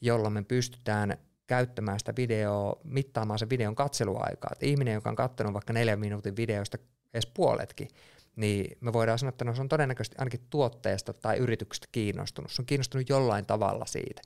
jolla 0.00 0.30
me 0.30 0.42
pystytään 0.42 1.18
käyttämään 1.46 1.98
sitä 1.98 2.12
videoa, 2.16 2.80
mittaamaan 2.84 3.38
sen 3.38 3.50
videon 3.50 3.74
katseluaikaa. 3.74 4.50
Et 4.52 4.62
ihminen, 4.62 4.94
joka 4.94 5.10
on 5.10 5.16
katsonut 5.16 5.52
vaikka 5.52 5.72
neljän 5.72 6.00
minuutin 6.00 6.36
videosta 6.36 6.78
edes 7.14 7.26
puoletkin, 7.26 7.88
niin 8.36 8.78
me 8.80 8.92
voidaan 8.92 9.18
sanoa, 9.18 9.28
että 9.28 9.44
no 9.44 9.54
se 9.54 9.60
on 9.60 9.68
todennäköisesti 9.68 10.16
ainakin 10.18 10.46
tuotteesta 10.50 11.12
tai 11.12 11.36
yrityksestä 11.36 11.88
kiinnostunut. 11.92 12.52
Se 12.52 12.62
on 12.62 12.66
kiinnostunut 12.66 13.08
jollain 13.08 13.46
tavalla 13.46 13.86
siitä. 13.86 14.22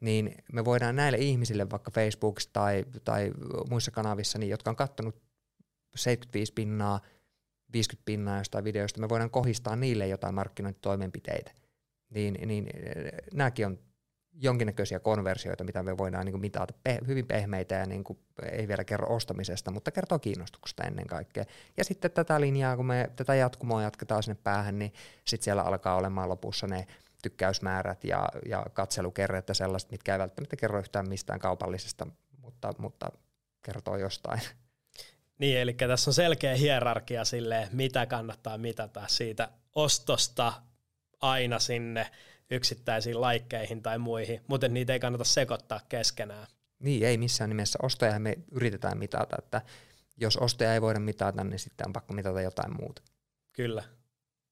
niin 0.00 0.34
me 0.52 0.64
voidaan 0.64 0.96
näille 0.96 1.18
ihmisille 1.18 1.70
vaikka 1.70 1.90
Facebookissa 1.90 2.50
tai, 2.52 2.84
tai 3.04 3.32
muissa 3.70 3.90
kanavissa, 3.90 4.38
niin, 4.38 4.50
jotka 4.50 4.70
on 4.70 4.76
kattonut 4.76 5.22
75 5.96 6.52
pinnaa, 6.52 7.00
50 7.72 8.04
pinnaa 8.04 8.38
jostain 8.38 8.64
videosta, 8.64 9.00
me 9.00 9.08
voidaan 9.08 9.30
kohistaa 9.30 9.76
niille 9.76 10.08
jotain 10.08 10.34
markkinointitoimenpiteitä. 10.34 11.52
Niin, 12.10 12.48
niin 12.48 12.66
nämäkin 13.34 13.66
on 13.66 13.78
jonkinnäköisiä 14.34 15.00
konversioita, 15.00 15.64
mitä 15.64 15.82
me 15.82 15.98
voidaan 15.98 16.26
niin 16.26 16.40
mitata, 16.40 16.74
pe- 16.84 16.98
hyvin 17.06 17.26
pehmeitä 17.26 17.74
ja 17.74 17.86
niin 17.86 18.04
kuin, 18.04 18.18
ei 18.52 18.68
vielä 18.68 18.84
kerro 18.84 19.14
ostamisesta, 19.14 19.70
mutta 19.70 19.90
kertoo 19.90 20.18
kiinnostuksesta 20.18 20.84
ennen 20.84 21.06
kaikkea. 21.06 21.44
Ja 21.76 21.84
sitten 21.84 22.10
tätä 22.10 22.40
linjaa, 22.40 22.76
kun 22.76 22.86
me 22.86 23.10
tätä 23.16 23.34
jatkumoa 23.34 23.82
jatketaan 23.82 24.22
sinne 24.22 24.38
päähän, 24.42 24.78
niin 24.78 24.92
sitten 25.24 25.44
siellä 25.44 25.62
alkaa 25.62 25.96
olemaan 25.96 26.28
lopussa 26.28 26.66
ne 26.66 26.86
tykkäysmäärät 27.22 28.04
ja, 28.04 28.28
ja 28.48 28.66
katselukerret 28.72 29.48
ja 29.48 29.54
sellaiset, 29.54 29.90
mitkä 29.90 30.12
ei 30.12 30.18
välttämättä 30.18 30.56
kerro 30.56 30.78
yhtään 30.78 31.08
mistään 31.08 31.38
kaupallisesta, 31.38 32.06
mutta, 32.42 32.72
mutta 32.78 33.08
kertoo 33.62 33.96
jostain. 33.96 34.40
Niin, 35.38 35.58
eli 35.58 35.72
tässä 35.72 36.10
on 36.10 36.14
selkeä 36.14 36.54
hierarkia 36.54 37.24
sille, 37.24 37.68
mitä 37.72 38.06
kannattaa 38.06 38.58
mitata 38.58 39.04
siitä 39.06 39.48
ostosta 39.74 40.52
aina 41.20 41.58
sinne 41.58 42.10
yksittäisiin 42.54 43.20
laikkeihin 43.20 43.82
tai 43.82 43.98
muihin, 43.98 44.40
mutta 44.46 44.68
niitä 44.68 44.92
ei 44.92 45.00
kannata 45.00 45.24
sekoittaa 45.24 45.80
keskenään. 45.88 46.46
Niin, 46.78 47.06
ei 47.06 47.18
missään 47.18 47.50
nimessä. 47.50 47.78
Ostoja 47.82 48.18
me 48.18 48.38
yritetään 48.50 48.98
mitata, 48.98 49.36
että 49.38 49.62
jos 50.16 50.36
ostaja 50.36 50.74
ei 50.74 50.82
voida 50.82 51.00
mitata, 51.00 51.44
niin 51.44 51.58
sitten 51.58 51.86
on 51.86 51.92
pakko 51.92 52.14
mitata 52.14 52.40
jotain 52.40 52.76
muuta. 52.76 53.02
Kyllä, 53.52 53.84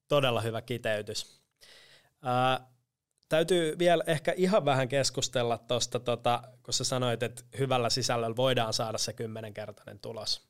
todella 0.07 0.41
hyvä 0.41 0.61
kiteytys. 0.61 1.41
Ää, 2.21 2.67
täytyy 3.29 3.79
vielä 3.79 4.03
ehkä 4.07 4.33
ihan 4.37 4.65
vähän 4.65 4.89
keskustella 4.89 5.57
tuosta, 5.57 5.99
tota, 5.99 6.43
kun 6.63 6.73
sä 6.73 6.83
sanoit, 6.83 7.23
että 7.23 7.43
hyvällä 7.59 7.89
sisällöllä 7.89 8.35
voidaan 8.35 8.73
saada 8.73 8.97
se 8.97 9.13
kymmenenkertainen 9.13 9.99
tulos. 9.99 10.47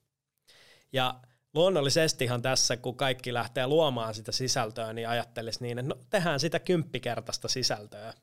Ja 0.93 1.21
luonnollisestihan 1.53 2.41
tässä, 2.41 2.77
kun 2.77 2.95
kaikki 2.95 3.33
lähtee 3.33 3.67
luomaan 3.67 4.13
sitä 4.13 4.31
sisältöä, 4.31 4.93
niin 4.93 5.09
ajattelisi 5.09 5.63
niin, 5.63 5.79
että 5.79 5.89
no, 5.89 6.01
tehdään 6.09 6.39
sitä 6.39 6.59
kymppikertaista 6.59 7.47
sisältöä. 7.47 8.13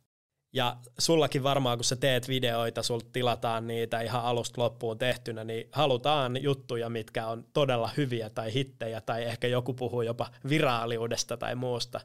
Ja 0.53 0.77
sullakin 0.99 1.43
varmaan, 1.43 1.79
kun 1.79 1.85
sä 1.85 1.97
teet 1.97 2.29
videoita, 2.29 2.83
sulta 2.83 3.09
tilataan 3.13 3.67
niitä 3.67 4.01
ihan 4.01 4.23
alusta 4.23 4.61
loppuun 4.61 4.99
tehtynä, 4.99 5.45
niin 5.45 5.69
halutaan 5.73 6.43
juttuja, 6.43 6.89
mitkä 6.89 7.27
on 7.27 7.45
todella 7.53 7.91
hyviä 7.97 8.31
tai 8.31 8.55
hittejä, 8.55 9.01
tai 9.01 9.25
ehkä 9.25 9.47
joku 9.47 9.75
puhuu 9.75 10.03
jopa 10.03 10.31
viraaliudesta 10.49 11.37
tai 11.37 11.55
muusta. 11.55 12.01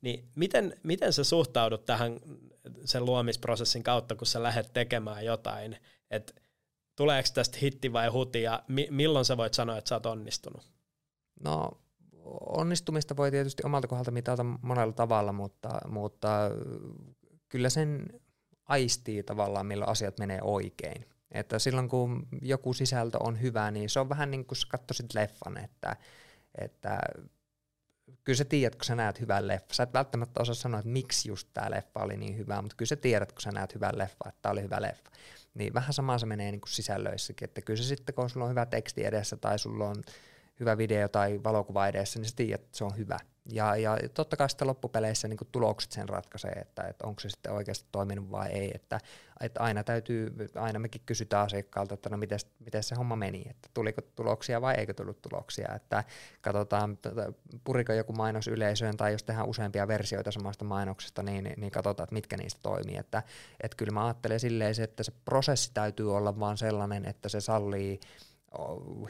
Niin 0.00 0.28
miten, 0.34 0.74
miten 0.82 1.12
sä 1.12 1.24
suhtaudut 1.24 1.84
tähän 1.84 2.20
sen 2.84 3.04
luomisprosessin 3.04 3.82
kautta, 3.82 4.14
kun 4.14 4.26
sä 4.26 4.42
lähdet 4.42 4.72
tekemään 4.72 5.24
jotain, 5.24 5.76
että 6.10 6.32
tuleeko 6.96 7.28
tästä 7.34 7.58
hitti 7.62 7.92
vai 7.92 8.08
huti 8.08 8.42
ja 8.42 8.62
mi- 8.68 8.88
milloin 8.90 9.24
sä 9.24 9.36
voit 9.36 9.54
sanoa, 9.54 9.78
että 9.78 9.88
sä 9.88 9.94
oot 9.94 10.06
onnistunut? 10.06 10.70
No 11.40 11.70
onnistumista 12.40 13.16
voi 13.16 13.30
tietysti 13.30 13.62
omalta 13.66 13.88
kohdalta 13.88 14.10
mitata 14.10 14.44
monella 14.44 14.92
tavalla, 14.92 15.32
mutta, 15.32 15.80
mutta 15.88 16.28
kyllä 17.48 17.70
sen 17.70 18.06
aistii 18.64 19.22
tavallaan, 19.22 19.66
milloin 19.66 19.90
asiat 19.90 20.18
menee 20.18 20.38
oikein. 20.42 21.06
Että 21.32 21.58
silloin 21.58 21.88
kun 21.88 22.26
joku 22.42 22.72
sisältö 22.72 23.18
on 23.20 23.40
hyvä, 23.40 23.70
niin 23.70 23.90
se 23.90 24.00
on 24.00 24.08
vähän 24.08 24.30
niin 24.30 24.44
kuin 24.44 24.58
sä 24.58 24.66
katsoisit 24.70 25.14
leffan, 25.14 25.56
että, 25.56 25.96
että 26.58 26.98
kyllä 28.24 28.36
sä 28.36 28.44
tiedät, 28.44 28.76
kun 28.76 28.84
sä 28.84 28.94
näet 28.94 29.20
hyvän 29.20 29.48
leffa. 29.48 29.74
Sä 29.74 29.82
et 29.82 29.92
välttämättä 29.92 30.40
osaa 30.40 30.54
sanoa, 30.54 30.80
että 30.80 30.90
miksi 30.90 31.28
just 31.28 31.48
tämä 31.54 31.70
leffa 31.70 32.00
oli 32.00 32.16
niin 32.16 32.36
hyvä, 32.36 32.62
mutta 32.62 32.76
kyllä 32.76 32.88
sä 32.88 32.96
tiedät, 32.96 33.32
kun 33.32 33.42
sä 33.42 33.50
näet 33.50 33.74
hyvän 33.74 33.98
leffa, 33.98 34.28
että 34.28 34.38
tämä 34.42 34.52
oli 34.52 34.62
hyvä 34.62 34.82
leffa. 34.82 35.10
Niin 35.56 35.74
vähän 35.74 35.92
samaa 35.92 36.18
se 36.18 36.26
menee 36.26 36.50
niin 36.50 36.60
kuin 36.60 36.70
sisällöissäkin, 36.70 37.44
että 37.44 37.60
kyllä 37.60 37.76
se 37.76 37.84
sitten, 37.84 38.14
kun 38.14 38.30
sulla 38.30 38.44
on 38.44 38.50
hyvä 38.50 38.66
teksti 38.66 39.04
edessä 39.04 39.36
tai 39.36 39.58
sulla 39.58 39.88
on 39.88 39.96
hyvä 40.60 40.78
video 40.78 41.08
tai 41.08 41.40
valokuva 41.44 41.88
edessä, 41.88 42.18
niin 42.18 42.28
sä 42.28 42.36
tiedät, 42.36 42.60
että 42.60 42.78
se 42.78 42.84
on 42.84 42.96
hyvä. 42.96 43.18
Ja, 43.52 43.76
ja 43.76 43.96
totta 44.14 44.36
kai 44.36 44.50
sitten 44.50 44.68
loppupeleissä 44.68 45.28
niin 45.28 45.38
tulokset 45.52 45.92
sen 45.92 46.08
ratkaisee, 46.08 46.50
että, 46.50 46.82
että 46.82 47.06
onko 47.06 47.20
se 47.20 47.28
sitten 47.28 47.52
oikeasti 47.52 47.88
toiminut 47.92 48.30
vai 48.30 48.48
ei. 48.48 48.70
Että, 48.74 49.00
että 49.40 49.60
aina 49.60 49.84
täytyy, 49.84 50.34
aina 50.54 50.78
mekin 50.78 51.02
kysytään 51.06 51.46
asiakkaalta, 51.46 51.94
että 51.94 52.08
no 52.08 52.16
miten, 52.16 52.38
miten 52.64 52.82
se 52.82 52.94
homma 52.94 53.16
meni, 53.16 53.42
että 53.50 53.68
tuliko 53.74 54.02
tuloksia 54.02 54.60
vai 54.60 54.74
eikö 54.74 54.94
tullut 54.94 55.22
tuloksia. 55.22 55.74
Että 55.74 56.04
katsotaan, 56.40 56.98
puriko 57.64 57.92
joku 57.92 58.12
mainos 58.12 58.48
yleisöön 58.48 58.96
tai 58.96 59.12
jos 59.12 59.22
tehdään 59.22 59.48
useampia 59.48 59.88
versioita 59.88 60.30
samasta 60.30 60.64
mainoksesta, 60.64 61.22
niin, 61.22 61.52
niin 61.56 61.70
katsotaan, 61.72 62.04
että 62.04 62.14
mitkä 62.14 62.36
niistä 62.36 62.60
toimii. 62.62 62.96
Että, 62.96 63.22
että 63.62 63.76
kyllä 63.76 63.92
mä 63.92 64.06
ajattelen 64.06 64.40
silleen, 64.40 64.74
että 64.82 65.02
se 65.02 65.12
prosessi 65.24 65.70
täytyy 65.74 66.16
olla 66.16 66.40
vaan 66.40 66.58
sellainen, 66.58 67.04
että 67.04 67.28
se 67.28 67.40
sallii 67.40 68.00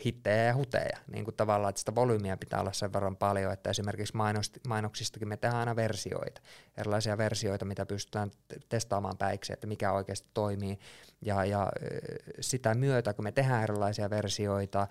hittejä 0.04 0.44
ja 0.44 0.54
huteja, 0.54 0.98
niin 1.12 1.24
kuin 1.24 1.36
tavallaan, 1.36 1.68
että 1.68 1.78
sitä 1.78 1.94
volyymiä 1.94 2.36
pitää 2.36 2.60
olla 2.60 2.72
sen 2.72 2.92
verran 2.92 3.16
paljon, 3.16 3.52
että 3.52 3.70
esimerkiksi 3.70 4.14
mainoksistakin 4.68 5.28
me 5.28 5.36
tehdään 5.36 5.60
aina 5.60 5.76
versioita, 5.76 6.40
erilaisia 6.76 7.18
versioita, 7.18 7.64
mitä 7.64 7.86
pystytään 7.86 8.30
testaamaan 8.68 9.18
päiksi, 9.18 9.52
että 9.52 9.66
mikä 9.66 9.92
oikeasti 9.92 10.28
toimii, 10.34 10.78
ja, 11.22 11.44
ja 11.44 11.68
sitä 12.40 12.74
myötä, 12.74 13.14
kun 13.14 13.24
me 13.24 13.32
tehdään 13.32 13.62
erilaisia 13.62 14.10
versioita, 14.10 14.88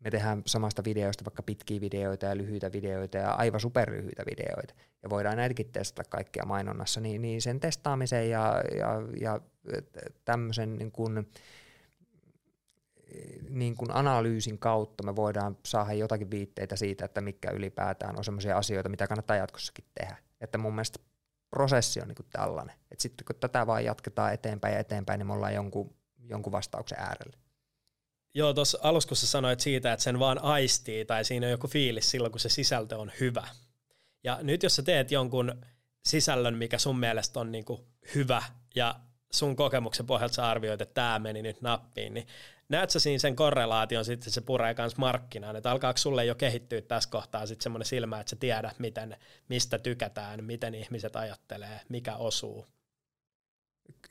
me 0.00 0.10
tehdään 0.10 0.42
samasta 0.46 0.84
videosta 0.84 1.24
vaikka 1.24 1.42
pitkiä 1.42 1.80
videoita 1.80 2.26
ja 2.26 2.36
lyhyitä 2.36 2.72
videoita 2.72 3.18
ja 3.18 3.30
aivan 3.30 3.60
superlyhyitä 3.60 4.22
videoita, 4.30 4.74
ja 5.02 5.10
voidaan 5.10 5.36
näitäkin 5.36 5.72
testata 5.72 6.10
kaikkia 6.10 6.44
mainonnassa, 6.46 7.00
niin, 7.00 7.22
niin 7.22 7.42
sen 7.42 7.60
testaamisen 7.60 8.30
ja, 8.30 8.62
ja, 8.78 9.02
ja 9.20 9.40
tämmöisen 10.24 10.76
niin 10.76 10.92
kuin, 10.92 11.26
niin 13.48 13.76
kuin 13.76 13.90
analyysin 13.94 14.58
kautta 14.58 15.02
me 15.02 15.16
voidaan 15.16 15.56
saada 15.66 15.92
jotakin 15.92 16.30
viitteitä 16.30 16.76
siitä, 16.76 17.04
että 17.04 17.20
mikä 17.20 17.50
ylipäätään 17.50 18.18
on 18.18 18.24
sellaisia 18.24 18.58
asioita, 18.58 18.88
mitä 18.88 19.06
kannattaa 19.06 19.36
jatkossakin 19.36 19.84
tehdä. 20.00 20.16
Että 20.40 20.58
mun 20.58 20.74
mielestä 20.74 20.98
prosessi 21.50 22.00
on 22.00 22.08
niin 22.08 22.16
kuin 22.16 22.26
tällainen. 22.32 22.76
Että 22.90 23.02
sitten 23.02 23.24
kun 23.24 23.36
tätä 23.36 23.66
vaan 23.66 23.84
jatketaan 23.84 24.34
eteenpäin 24.34 24.74
ja 24.74 24.80
eteenpäin, 24.80 25.18
niin 25.18 25.26
me 25.26 25.32
ollaan 25.32 25.54
jonkun, 25.54 25.94
jonkun 26.28 26.52
vastauksen 26.52 26.98
äärellä. 26.98 27.38
Joo, 28.34 28.54
tuossa 28.54 28.78
alussa 28.82 29.08
kun 29.08 29.16
sä 29.16 29.26
sanoit 29.26 29.60
siitä, 29.60 29.92
että 29.92 30.02
sen 30.02 30.18
vaan 30.18 30.38
aistii 30.38 31.04
tai 31.04 31.24
siinä 31.24 31.46
on 31.46 31.50
joku 31.50 31.68
fiilis 31.68 32.10
silloin, 32.10 32.32
kun 32.32 32.40
se 32.40 32.48
sisältö 32.48 32.98
on 32.98 33.12
hyvä. 33.20 33.48
Ja 34.24 34.38
nyt 34.42 34.62
jos 34.62 34.76
sä 34.76 34.82
teet 34.82 35.10
jonkun 35.10 35.62
sisällön, 36.04 36.56
mikä 36.56 36.78
sun 36.78 36.98
mielestä 36.98 37.40
on 37.40 37.52
niin 37.52 37.64
kuin 37.64 37.80
hyvä 38.14 38.42
ja 38.74 39.00
sun 39.32 39.56
kokemuksen 39.56 40.06
pohjalta 40.06 40.34
sä 40.34 40.48
arvioit, 40.48 40.80
että 40.80 40.94
tämä 40.94 41.18
meni 41.18 41.42
nyt 41.42 41.62
nappiin, 41.62 42.14
niin 42.14 42.26
näet 42.68 42.90
sä 42.90 43.00
siinä 43.00 43.18
sen 43.18 43.36
korrelaation 43.36 44.04
sitten 44.04 44.32
se 44.32 44.40
puree 44.40 44.74
kanssa 44.74 44.98
markkinaan, 44.98 45.56
että 45.56 45.70
alkaako 45.70 45.98
sulle 45.98 46.24
jo 46.24 46.34
kehittyä 46.34 46.80
tässä 46.80 47.10
kohtaa 47.10 47.46
sitten 47.46 47.62
semmoinen 47.62 47.86
silmä, 47.86 48.20
että 48.20 48.30
sä 48.30 48.36
tiedät, 48.36 48.78
miten, 48.78 49.16
mistä 49.48 49.78
tykätään, 49.78 50.44
miten 50.44 50.74
ihmiset 50.74 51.16
ajattelee, 51.16 51.80
mikä 51.88 52.16
osuu? 52.16 52.66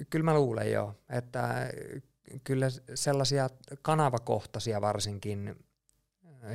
Kyllä 0.09 0.23
mä 0.23 0.33
luulen 0.33 0.71
jo, 0.71 0.95
että 1.09 1.69
kyllä 2.43 2.67
sellaisia 2.95 3.49
kanavakohtaisia 3.81 4.81
varsinkin 4.81 5.55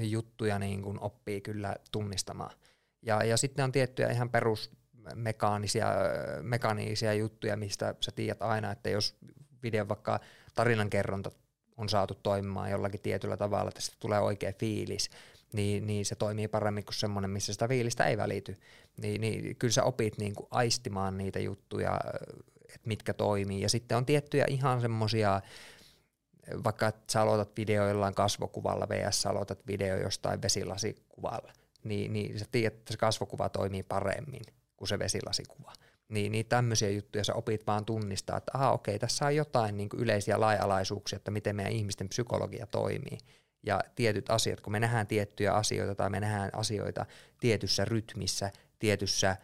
juttuja 0.01 0.59
niin 0.59 0.83
kuin 0.83 1.01
oppii 1.01 1.41
kyllä 1.41 1.77
tunnistamaan. 1.93 2.57
Ja, 3.03 3.25
ja 3.25 3.37
sitten 3.37 3.65
on 3.65 3.73
tiettyjä 3.73 4.11
ihan 4.11 4.31
perus 4.31 4.71
mekaanisia, 5.15 5.87
mekaanisia 6.43 7.15
juttuja, 7.15 7.57
mistä 7.57 7.95
sä 8.01 8.13
tiedät 8.13 8.43
aina, 8.43 8.73
että 8.73 8.91
jos 8.91 9.17
video 9.63 9.89
vaikka 9.89 10.21
tarinankerronta 10.55 11.31
on 11.79 11.89
saatu 11.89 12.15
toimimaan 12.15 12.71
jollakin 12.71 13.01
tietyllä 13.01 13.37
tavalla, 13.37 13.69
että 13.69 13.81
siitä 13.81 13.97
tulee 14.01 14.21
oikea 14.21 14.53
fiilis, 14.53 15.11
niin, 15.53 15.87
niin 15.87 16.07
se 16.07 16.15
toimii 16.15 16.49
paremmin 16.49 16.85
kuin 16.85 16.95
semmoinen, 16.95 17.31
missä 17.31 17.53
sitä 17.53 17.69
fiilistä 17.69 18.05
ei 18.05 18.17
välity. 18.17 18.57
Niin, 18.97 19.21
niin 19.21 19.57
kyllä 19.57 19.73
sä 19.73 19.85
opit 19.85 20.19
niin 20.19 20.35
kuin 20.35 20.47
aistimaan 20.51 21.19
niitä 21.19 21.39
juttuja, 21.39 22.01
että 22.75 22.89
mitkä 22.89 23.15
toimii. 23.15 23.61
Ja 23.61 23.69
sitten 23.69 23.99
on 23.99 24.07
tiettyjä 24.07 24.45
ihan 24.49 24.81
semmoisia, 24.81 25.41
vaikka 26.65 26.93
sä 27.11 27.21
aloitat 27.23 27.57
video 27.57 27.89
jollain 27.89 28.15
kasvokuvalla 28.15 28.89
vs. 28.89 29.27
aloitat 29.27 29.67
video 29.67 29.97
jostain 29.97 30.43
vesilasikuvalla, 30.43 31.53
niin, 31.85 32.13
niin 32.13 32.39
sä 32.39 32.45
tiedät, 32.51 32.79
että 32.79 32.93
se 32.93 32.99
kasvokuva 32.99 33.49
toimii 33.49 33.83
paremmin 33.83 34.43
kuin 34.77 34.89
se 34.89 34.99
vesilasikuva. 34.99 35.73
Niin, 36.09 36.33
niin 36.33 36.47
tämmöisiä 36.47 36.91
juttuja 36.91 37.25
sä 37.25 37.35
opit 37.35 37.67
vaan 37.67 37.85
tunnistaa, 37.85 38.37
että 38.37 38.51
aha 38.55 38.73
okei, 38.73 38.99
tässä 38.99 39.27
on 39.27 39.37
jotain 39.37 39.77
niin 39.77 39.89
kuin 39.89 40.01
yleisiä 40.01 40.41
laajalaisuuksia, 40.41 41.17
että 41.17 41.31
miten 41.31 41.57
meidän 41.57 41.73
ihmisten 41.73 42.09
psykologia 42.09 42.67
toimii. 42.67 43.19
Ja 43.67 43.81
tietyt 43.95 44.31
asiat, 44.31 44.61
kun 44.61 44.73
me 44.73 44.81
nähdään 44.81 45.07
tiettyjä 45.07 45.53
asioita 45.53 45.95
tai 45.95 46.11
me 46.11 46.21
nähdään 46.21 46.51
asioita 46.53 47.07
tietyssä 47.41 47.85
rytmissä, 47.85 48.51
tietyssä 48.79 49.37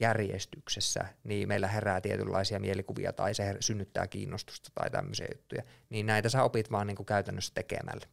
järjestyksessä, 0.00 1.04
niin 1.24 1.48
meillä 1.48 1.68
herää 1.68 2.00
tietynlaisia 2.00 2.60
mielikuvia 2.60 3.12
tai 3.12 3.34
se 3.34 3.56
synnyttää 3.60 4.06
kiinnostusta 4.06 4.70
tai 4.74 4.90
tämmöisiä 4.90 5.26
juttuja. 5.34 5.62
Niin 5.90 6.06
näitä 6.06 6.28
sä 6.28 6.42
opit 6.42 6.70
vaan 6.70 6.86
niin 6.86 6.96
kuin 6.96 7.06
käytännössä 7.06 7.54
tekemällä. 7.54 8.06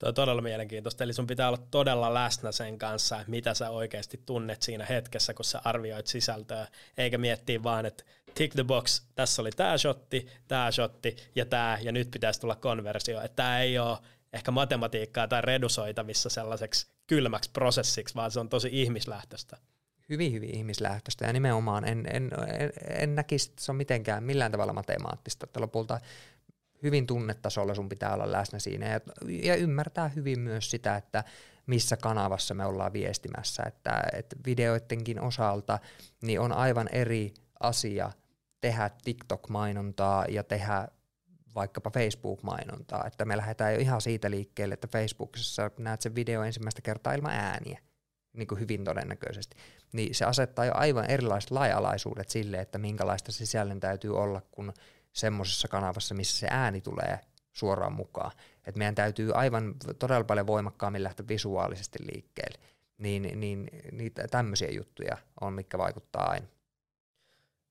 Tuo 0.00 0.08
on 0.08 0.14
todella 0.14 0.42
mielenkiintoista, 0.42 1.04
eli 1.04 1.12
sun 1.12 1.26
pitää 1.26 1.48
olla 1.48 1.66
todella 1.70 2.14
läsnä 2.14 2.52
sen 2.52 2.78
kanssa, 2.78 3.24
mitä 3.26 3.54
sä 3.54 3.70
oikeasti 3.70 4.20
tunnet 4.26 4.62
siinä 4.62 4.84
hetkessä, 4.84 5.34
kun 5.34 5.44
sä 5.44 5.60
arvioit 5.64 6.06
sisältöä, 6.06 6.66
eikä 6.98 7.18
miettiä 7.18 7.62
vaan, 7.62 7.86
että 7.86 8.04
tick 8.34 8.54
the 8.54 8.64
box, 8.64 9.02
tässä 9.14 9.42
oli 9.42 9.50
tämä 9.50 9.78
shotti, 9.78 10.28
tämä 10.48 10.70
shotti 10.70 11.16
ja 11.34 11.46
tämä, 11.46 11.78
ja 11.82 11.92
nyt 11.92 12.10
pitäisi 12.10 12.40
tulla 12.40 12.56
konversio. 12.56 13.20
Että 13.20 13.36
tämä 13.36 13.60
ei 13.60 13.78
ole 13.78 13.98
ehkä 14.32 14.50
matematiikkaa 14.50 15.28
tai 15.28 15.42
redusoitavissa 15.42 16.28
sellaiseksi 16.28 16.86
kylmäksi 17.06 17.50
prosessiksi, 17.52 18.14
vaan 18.14 18.30
se 18.30 18.40
on 18.40 18.48
tosi 18.48 18.68
ihmislähtöistä. 18.72 19.56
Hyvin, 20.08 20.32
hyvin 20.32 20.54
ihmislähtöistä 20.54 21.26
ja 21.26 21.32
nimenomaan 21.32 21.84
en, 21.84 22.06
en, 22.12 22.30
en, 22.58 22.72
en 22.88 23.14
näkisi, 23.14 23.50
että 23.50 23.64
se 23.64 23.72
on 23.72 23.76
mitenkään 23.76 24.24
millään 24.24 24.52
tavalla 24.52 24.72
matemaattista, 24.72 25.46
että 25.46 25.60
lopulta 25.60 26.00
hyvin 26.82 27.06
tunnetasolla 27.06 27.74
sun 27.74 27.88
pitää 27.88 28.14
olla 28.14 28.32
läsnä 28.32 28.58
siinä 28.58 28.88
ja, 28.88 29.00
ja 29.42 29.56
ymmärtää 29.56 30.08
hyvin 30.08 30.40
myös 30.40 30.70
sitä, 30.70 30.96
että 30.96 31.24
missä 31.66 31.96
kanavassa 31.96 32.54
me 32.54 32.64
ollaan 32.64 32.92
viestimässä, 32.92 33.62
että, 33.66 34.02
että 34.12 34.36
videoidenkin 34.46 35.20
osalta 35.20 35.78
niin 36.22 36.40
on 36.40 36.52
aivan 36.52 36.88
eri 36.92 37.34
asia 37.60 38.10
tehdä 38.60 38.90
TikTok-mainontaa 39.04 40.24
ja 40.28 40.44
tehdä 40.44 40.88
vaikkapa 41.54 41.90
Facebook-mainontaa, 41.90 43.04
että 43.06 43.24
me 43.24 43.36
lähdetään 43.36 43.74
jo 43.74 43.80
ihan 43.80 44.00
siitä 44.00 44.30
liikkeelle, 44.30 44.74
että 44.74 44.88
Facebookissa 44.88 45.70
näet 45.78 46.00
sen 46.00 46.14
video 46.14 46.42
ensimmäistä 46.42 46.82
kertaa 46.82 47.12
ilman 47.12 47.32
ääniä, 47.32 47.80
niin 48.32 48.48
kuin 48.48 48.60
hyvin 48.60 48.84
todennäköisesti, 48.84 49.56
niin 49.92 50.14
se 50.14 50.24
asettaa 50.24 50.64
jo 50.64 50.72
aivan 50.74 51.10
erilaiset 51.10 51.50
laajalaisuudet 51.50 52.28
sille, 52.28 52.60
että 52.60 52.78
minkälaista 52.78 53.32
sisällön 53.32 53.80
täytyy 53.80 54.16
olla, 54.16 54.42
kun 54.50 54.72
semmoisessa 55.12 55.68
kanavassa, 55.68 56.14
missä 56.14 56.38
se 56.38 56.46
ääni 56.50 56.80
tulee 56.80 57.20
suoraan 57.52 57.92
mukaan. 57.92 58.32
Et 58.66 58.76
meidän 58.76 58.94
täytyy 58.94 59.32
aivan 59.34 59.74
todella 59.98 60.24
paljon 60.24 60.46
voimakkaammin 60.46 61.04
lähteä 61.04 61.28
visuaalisesti 61.28 61.98
liikkeelle. 62.12 62.58
Niin, 62.98 63.40
niin 63.40 63.70
niitä 63.92 64.28
tämmöisiä 64.28 64.70
juttuja 64.70 65.16
on, 65.40 65.52
mikä 65.52 65.78
vaikuttaa 65.78 66.30
aina. 66.30 66.46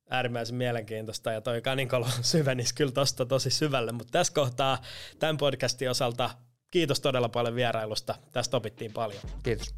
Äärimmäisen 0.09 0.55
mielenkiintoista 0.55 1.31
ja 1.31 1.41
toi 1.41 1.61
Kaninkolo 1.61 2.07
syvenisi 2.21 2.75
kyllä 2.75 2.91
tosta 2.91 3.25
tosi 3.25 3.49
syvälle, 3.49 3.91
mutta 3.91 4.11
tässä 4.11 4.33
kohtaa 4.33 4.81
tämän 5.19 5.37
podcastin 5.37 5.89
osalta 5.89 6.29
kiitos 6.71 6.99
todella 6.99 7.29
paljon 7.29 7.55
vierailusta. 7.55 8.15
Tästä 8.31 8.57
opittiin 8.57 8.93
paljon. 8.93 9.21
Kiitos. 9.43 9.75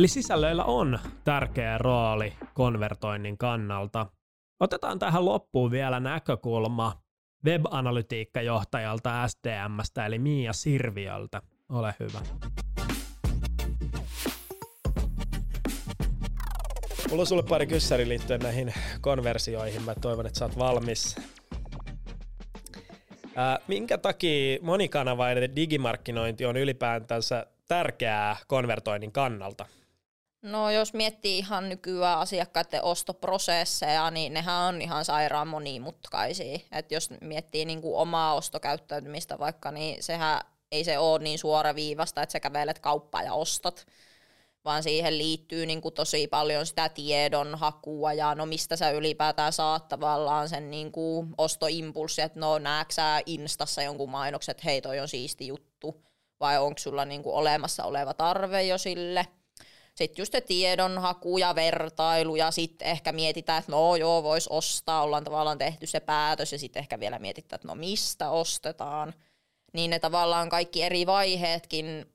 Eli 0.00 0.08
sisällöillä 0.08 0.64
on 0.64 0.98
tärkeä 1.24 1.78
rooli 1.78 2.32
konvertoinnin 2.54 3.38
kannalta. 3.38 4.06
Otetaan 4.60 4.98
tähän 4.98 5.24
loppuun 5.24 5.70
vielä 5.70 6.00
näkökulma 6.00 7.02
web-analytiikkajohtajalta 7.44 9.28
SDMstä 9.28 10.06
eli 10.06 10.18
Mia 10.18 10.52
Sirviöltä. 10.52 11.42
Ole 11.68 11.94
hyvä. 12.00 12.20
Mulla 17.10 17.20
on 17.20 17.26
sulle 17.26 17.42
pari 17.42 17.66
kyssäri 17.66 18.08
liittyen 18.08 18.40
näihin 18.40 18.74
konversioihin. 19.00 19.82
Mä 19.82 19.94
toivon, 19.94 20.26
että 20.26 20.38
sä 20.38 20.44
oot 20.44 20.58
valmis. 20.58 21.16
Ää, 23.36 23.58
minkä 23.68 23.98
takia 23.98 24.58
monikanavainen 24.62 25.56
digimarkkinointi 25.56 26.46
on 26.46 26.56
ylipäätänsä 26.56 27.46
tärkeää 27.68 28.36
konvertoinnin 28.46 29.12
kannalta? 29.12 29.66
No 30.42 30.70
jos 30.70 30.94
miettii 30.94 31.38
ihan 31.38 31.68
nykyään 31.68 32.18
asiakkaiden 32.18 32.84
ostoprosesseja, 32.84 34.10
niin 34.10 34.34
nehän 34.34 34.56
on 34.56 34.82
ihan 34.82 35.04
sairaan 35.04 35.48
monimutkaisia. 35.48 36.58
Et 36.72 36.92
jos 36.92 37.10
miettii 37.20 37.64
niin 37.64 37.82
kuin 37.82 37.96
omaa 37.96 38.34
ostokäyttäytymistä 38.34 39.38
vaikka, 39.38 39.70
niin 39.70 40.02
sehän 40.02 40.40
ei 40.72 40.84
se 40.84 40.98
ole 40.98 41.18
niin 41.18 41.38
suoraviivasta, 41.38 42.22
että 42.22 42.32
sä 42.32 42.40
kävelet 42.40 42.78
kauppaan 42.78 43.24
ja 43.24 43.34
ostat, 43.34 43.86
vaan 44.64 44.82
siihen 44.82 45.18
liittyy 45.18 45.66
niin 45.66 45.80
kuin 45.80 45.94
tosi 45.94 46.26
paljon 46.26 46.66
sitä 46.66 46.88
tiedon 46.88 47.54
hakua 47.58 48.12
ja 48.12 48.34
no 48.34 48.46
mistä 48.46 48.76
sä 48.76 48.90
ylipäätään 48.90 49.52
saat 49.52 49.88
tavallaan 49.88 50.48
sen 50.48 50.70
niin 50.70 50.92
kuin 50.92 51.34
ostoimpulssi, 51.38 52.22
että 52.22 52.40
no 52.40 52.58
näetkö 52.58 52.94
sä 52.94 53.20
Instassa 53.26 53.82
jonkun 53.82 54.10
mainokset, 54.10 54.64
hei 54.64 54.80
toi 54.80 55.00
on 55.00 55.08
siisti 55.08 55.46
juttu, 55.46 56.04
vai 56.40 56.58
onko 56.58 56.78
sulla 56.78 57.04
niin 57.04 57.22
kuin 57.22 57.34
olemassa 57.34 57.84
oleva 57.84 58.14
tarve 58.14 58.62
jo 58.62 58.78
sille– 58.78 59.26
sitten 60.04 60.22
just 60.22 60.32
se 60.32 60.40
tiedonhaku 60.40 61.38
ja 61.38 61.54
vertailu 61.54 62.36
ja 62.36 62.50
sitten 62.50 62.88
ehkä 62.88 63.12
mietitään, 63.12 63.58
että 63.58 63.72
no 63.72 63.96
joo, 63.96 64.22
voisi 64.22 64.48
ostaa, 64.52 65.02
ollaan 65.02 65.24
tavallaan 65.24 65.58
tehty 65.58 65.86
se 65.86 66.00
päätös 66.00 66.52
ja 66.52 66.58
sitten 66.58 66.80
ehkä 66.80 67.00
vielä 67.00 67.18
mietitään, 67.18 67.56
että 67.58 67.68
no 67.68 67.74
mistä 67.74 68.30
ostetaan. 68.30 69.14
Niin 69.72 69.90
ne 69.90 69.98
tavallaan 69.98 70.48
kaikki 70.48 70.82
eri 70.82 71.06
vaiheetkin 71.06 72.14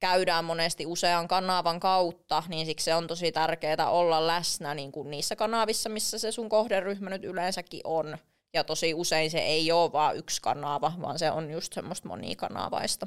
käydään 0.00 0.44
monesti 0.44 0.86
usean 0.86 1.28
kanavan 1.28 1.80
kautta, 1.80 2.42
niin 2.48 2.66
siksi 2.66 2.84
se 2.84 2.94
on 2.94 3.06
tosi 3.06 3.32
tärkeää 3.32 3.90
olla 3.90 4.26
läsnä 4.26 4.74
niin 4.74 4.92
kuin 4.92 5.10
niissä 5.10 5.36
kanavissa, 5.36 5.88
missä 5.88 6.18
se 6.18 6.32
sun 6.32 6.48
kohderyhmä 6.48 7.10
nyt 7.10 7.24
yleensäkin 7.24 7.80
on. 7.84 8.18
Ja 8.54 8.64
tosi 8.64 8.94
usein 8.94 9.30
se 9.30 9.38
ei 9.38 9.72
ole 9.72 9.92
vain 9.92 10.16
yksi 10.16 10.42
kanava, 10.42 10.92
vaan 11.00 11.18
se 11.18 11.30
on 11.30 11.50
just 11.50 11.72
semmoista 11.72 12.08
monikanavaista. 12.08 13.06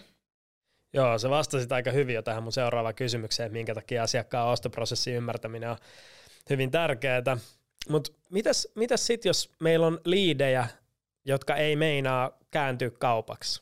Joo, 0.95 1.17
se 1.17 1.29
vastasit 1.29 1.71
aika 1.71 1.91
hyvin 1.91 2.15
jo 2.15 2.21
tähän 2.21 2.43
mun 2.43 2.51
seuraavaan 2.51 2.95
kysymykseen, 2.95 3.51
minkä 3.51 3.75
takia 3.75 4.03
asiakkaan 4.03 4.47
ostoprosessin 4.47 5.15
ymmärtäminen 5.15 5.69
on 5.69 5.77
hyvin 6.49 6.71
tärkeää. 6.71 7.37
Mutta 7.89 8.11
mitäs, 8.29 8.67
mitäs 8.75 9.07
sitten, 9.07 9.29
jos 9.29 9.51
meillä 9.59 9.87
on 9.87 9.99
liidejä, 10.05 10.67
jotka 11.25 11.55
ei 11.55 11.75
meinaa 11.75 12.31
kääntyä 12.51 12.89
kaupaksi? 12.89 13.61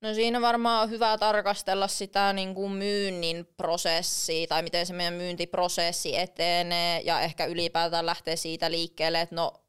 No 0.00 0.14
siinä 0.14 0.40
varmaan 0.40 0.82
on 0.82 0.90
hyvä 0.90 1.18
tarkastella 1.18 1.88
sitä 1.88 2.32
niin 2.32 2.54
kuin 2.54 2.72
myynnin 2.72 3.46
prosessia 3.56 4.46
tai 4.46 4.62
miten 4.62 4.86
se 4.86 4.94
meidän 4.94 5.14
myyntiprosessi 5.14 6.16
etenee 6.16 7.00
ja 7.00 7.20
ehkä 7.20 7.46
ylipäätään 7.46 8.06
lähtee 8.06 8.36
siitä 8.36 8.70
liikkeelle, 8.70 9.20
että 9.20 9.34
no 9.34 9.65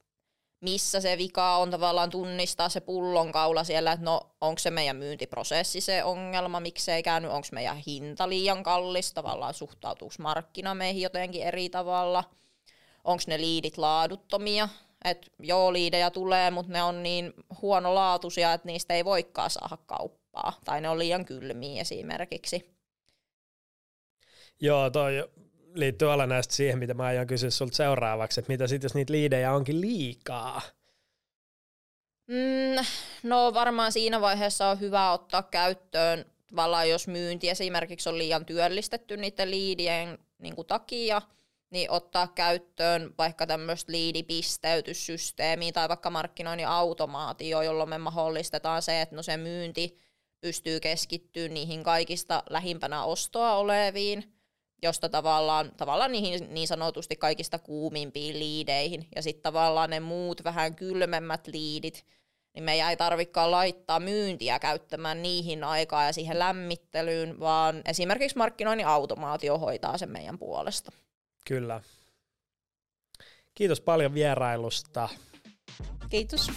missä 0.61 1.01
se 1.01 1.17
vika 1.17 1.57
on 1.57 1.71
tavallaan 1.71 2.09
tunnistaa 2.09 2.69
se 2.69 2.79
pullonkaula 2.79 3.63
siellä, 3.63 3.91
että 3.91 4.05
no 4.05 4.21
onko 4.41 4.59
se 4.59 4.71
meidän 4.71 4.95
myyntiprosessi 4.95 5.81
se 5.81 6.03
ongelma, 6.03 6.59
miksei 6.59 7.03
käynyt, 7.03 7.31
onko 7.31 7.47
meidän 7.51 7.77
hinta 7.77 8.29
liian 8.29 8.63
kallis, 8.63 9.13
tavallaan 9.13 9.53
suhtautuuko 9.53 10.15
markkina 10.19 10.75
meihin 10.75 11.01
jotenkin 11.01 11.43
eri 11.43 11.69
tavalla, 11.69 12.23
onko 13.03 13.23
ne 13.27 13.37
liidit 13.37 13.77
laaduttomia, 13.77 14.69
että 15.05 15.27
joo 15.39 15.73
liidejä 15.73 16.09
tulee, 16.11 16.51
mutta 16.51 16.73
ne 16.73 16.83
on 16.83 17.03
niin 17.03 17.33
huonolaatuisia, 17.61 18.53
että 18.53 18.67
niistä 18.67 18.93
ei 18.93 19.05
voikaan 19.05 19.49
saada 19.49 19.77
kauppaa, 19.85 20.53
tai 20.65 20.81
ne 20.81 20.89
on 20.89 20.99
liian 20.99 21.25
kylmiä 21.25 21.81
esimerkiksi. 21.81 22.77
Joo, 24.61 24.89
toi 24.89 25.29
liittyy 25.79 26.11
olennaisesti 26.11 26.55
siihen, 26.55 26.79
mitä 26.79 26.93
mä 26.93 27.03
aion 27.03 27.27
kysyä 27.27 27.49
sulta 27.49 27.75
seuraavaksi, 27.75 28.39
että 28.39 28.53
mitä 28.53 28.67
sitten, 28.67 28.85
jos 28.85 28.95
niitä 28.95 29.13
liidejä 29.13 29.53
onkin 29.53 29.81
liikaa? 29.81 30.61
Mm, 32.27 32.85
no 33.23 33.53
varmaan 33.53 33.91
siinä 33.91 34.21
vaiheessa 34.21 34.67
on 34.67 34.79
hyvä 34.79 35.11
ottaa 35.11 35.43
käyttöön, 35.43 36.25
tavallaan 36.49 36.89
jos 36.89 37.07
myynti 37.07 37.49
esimerkiksi 37.49 38.09
on 38.09 38.17
liian 38.17 38.45
työllistetty 38.45 39.17
niiden 39.17 39.51
liidien 39.51 40.17
niin 40.39 40.55
kuin 40.55 40.67
takia, 40.67 41.21
niin 41.69 41.91
ottaa 41.91 42.27
käyttöön 42.27 43.13
vaikka 43.17 43.47
tämmöistä 43.47 43.91
liidipisteytyssysteemiä 43.91 45.71
tai 45.71 45.89
vaikka 45.89 46.09
markkinoinnin 46.09 46.67
automaatio, 46.67 47.61
jolloin 47.61 47.89
me 47.89 47.97
mahdollistetaan 47.97 48.81
se, 48.81 49.01
että 49.01 49.15
no 49.15 49.23
se 49.23 49.37
myynti 49.37 49.97
pystyy 50.41 50.79
keskittyä 50.79 51.47
niihin 51.47 51.83
kaikista 51.83 52.43
lähimpänä 52.49 53.03
ostoa 53.03 53.55
oleviin– 53.55 54.23
josta 54.83 55.09
tavallaan, 55.09 55.71
tavallaan 55.77 56.11
niihin 56.11 56.53
niin 56.53 56.67
sanotusti 56.67 57.15
kaikista 57.15 57.59
kuumimpiin 57.59 58.39
liideihin. 58.39 59.07
Ja 59.15 59.21
sitten 59.21 59.43
tavallaan 59.43 59.89
ne 59.89 59.99
muut 59.99 60.43
vähän 60.43 60.75
kylmemmät 60.75 61.47
liidit, 61.47 62.05
niin 62.53 62.63
me 62.63 62.73
ei 62.73 62.97
tarvikaan 62.97 63.51
laittaa 63.51 63.99
myyntiä 63.99 64.59
käyttämään 64.59 65.21
niihin 65.21 65.63
aikaa 65.63 66.05
ja 66.05 66.13
siihen 66.13 66.39
lämmittelyyn, 66.39 67.39
vaan 67.39 67.81
esimerkiksi 67.85 68.37
markkinoinnin 68.37 68.87
automaatio 68.87 69.57
hoitaa 69.57 69.97
sen 69.97 70.09
meidän 70.09 70.37
puolesta. 70.37 70.91
Kyllä. 71.47 71.81
Kiitos 73.55 73.81
paljon 73.81 74.13
vierailusta. 74.13 75.09
Kiitos. 76.09 76.51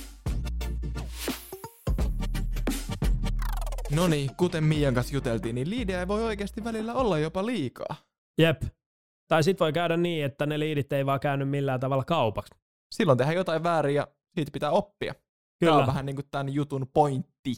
No 3.91 4.09
niin, 4.09 4.37
kuten 4.37 4.65
Mian 4.65 4.95
kanssa 4.95 5.15
juteltiin, 5.15 5.55
niin 5.55 5.71
liidejä 5.71 6.09
voi 6.09 6.25
oikeasti 6.25 6.65
välillä 6.65 6.95
olla 6.95 7.19
jopa 7.19 7.47
liikaa. 7.47 8.10
Jep. 8.41 8.63
Tai 9.29 9.43
sitten 9.43 9.65
voi 9.65 9.73
käydä 9.73 9.97
niin, 9.97 10.25
että 10.25 10.47
ne 10.47 10.59
liidit 10.59 10.93
ei 10.93 11.07
vaan 11.07 11.21
käynyt 11.21 11.49
millään 11.49 11.81
tavalla 11.81 12.05
kaupaksi. 12.05 12.55
Silloin 12.95 13.19
tehdään 13.19 13.37
jotain 13.37 13.63
väärin 13.63 13.95
ja 13.95 14.09
siitä 14.35 14.51
pitää 14.53 14.71
oppia. 14.71 15.15
Kyllä. 15.61 15.73
Tämä 15.73 15.81
on 15.81 15.87
vähän 15.87 16.07
niin 16.07 16.17
kuin 16.17 16.27
tämän 16.31 16.55
jutun 16.55 16.87
pointti. 16.95 17.55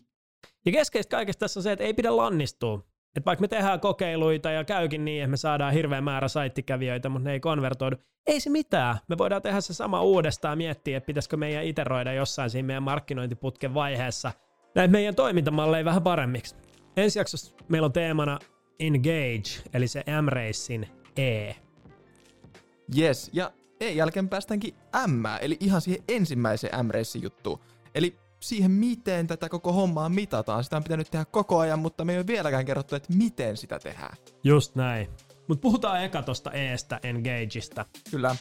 Ja 0.66 0.72
keskeistä 0.72 1.16
kaikesta 1.16 1.40
tässä 1.40 1.60
on 1.60 1.62
se, 1.62 1.72
että 1.72 1.84
ei 1.84 1.94
pidä 1.94 2.16
lannistua. 2.16 2.84
Että 3.16 3.24
vaikka 3.24 3.40
me 3.40 3.48
tehdään 3.48 3.80
kokeiluita 3.80 4.50
ja 4.50 4.64
käykin 4.64 5.04
niin, 5.04 5.22
että 5.22 5.30
me 5.30 5.36
saadaan 5.36 5.72
hirveä 5.72 6.00
määrä 6.00 6.28
saittikävijöitä, 6.28 7.08
mutta 7.08 7.28
ne 7.28 7.32
ei 7.32 7.40
konvertoidu, 7.40 7.96
ei 8.26 8.40
se 8.40 8.50
mitään. 8.50 8.98
Me 9.08 9.18
voidaan 9.18 9.42
tehdä 9.42 9.60
se 9.60 9.74
sama 9.74 10.02
uudestaan 10.02 10.52
ja 10.52 10.56
miettiä, 10.56 10.96
että 10.96 11.06
pitäisikö 11.06 11.36
meidän 11.36 11.64
iteroida 11.64 12.12
jossain 12.12 12.50
siinä 12.50 12.66
meidän 12.66 12.82
markkinointiputken 12.82 13.74
vaiheessa 13.74 14.32
näitä 14.74 14.92
meidän 14.92 15.14
toimintamalleja 15.14 15.84
vähän 15.84 16.02
paremmiksi. 16.02 16.56
Ensi 16.96 17.18
jaksossa 17.18 17.56
meillä 17.68 17.86
on 17.86 17.92
teemana 17.92 18.38
Engage, 18.86 19.70
eli 19.72 19.88
se 19.88 20.04
M-Racein 20.22 20.88
E. 21.16 21.54
Yes, 22.98 23.30
ja 23.32 23.52
E 23.80 23.90
jälkeen 23.90 24.28
päästäänkin 24.28 24.74
M, 25.06 25.26
eli 25.40 25.56
ihan 25.60 25.80
siihen 25.80 26.04
ensimmäiseen 26.08 26.86
m 26.86 26.90
juttuun. 27.22 27.58
Eli 27.94 28.16
siihen, 28.40 28.70
miten 28.70 29.26
tätä 29.26 29.48
koko 29.48 29.72
hommaa 29.72 30.08
mitataan. 30.08 30.64
Sitä 30.64 30.76
on 30.76 30.82
pitänyt 30.82 31.10
tehdä 31.10 31.24
koko 31.24 31.58
ajan, 31.58 31.78
mutta 31.78 32.04
me 32.04 32.12
ei 32.12 32.18
ole 32.18 32.26
vieläkään 32.26 32.64
kerrottu, 32.64 32.94
että 32.94 33.12
miten 33.12 33.56
sitä 33.56 33.78
tehdään. 33.78 34.16
Just 34.44 34.74
näin. 34.74 35.08
Mutta 35.48 35.62
puhutaan 35.62 36.04
eka 36.04 36.22
tosta 36.22 36.50
Estä, 36.50 37.00
Engageista. 37.02 37.86
Kyllä. 38.10 38.36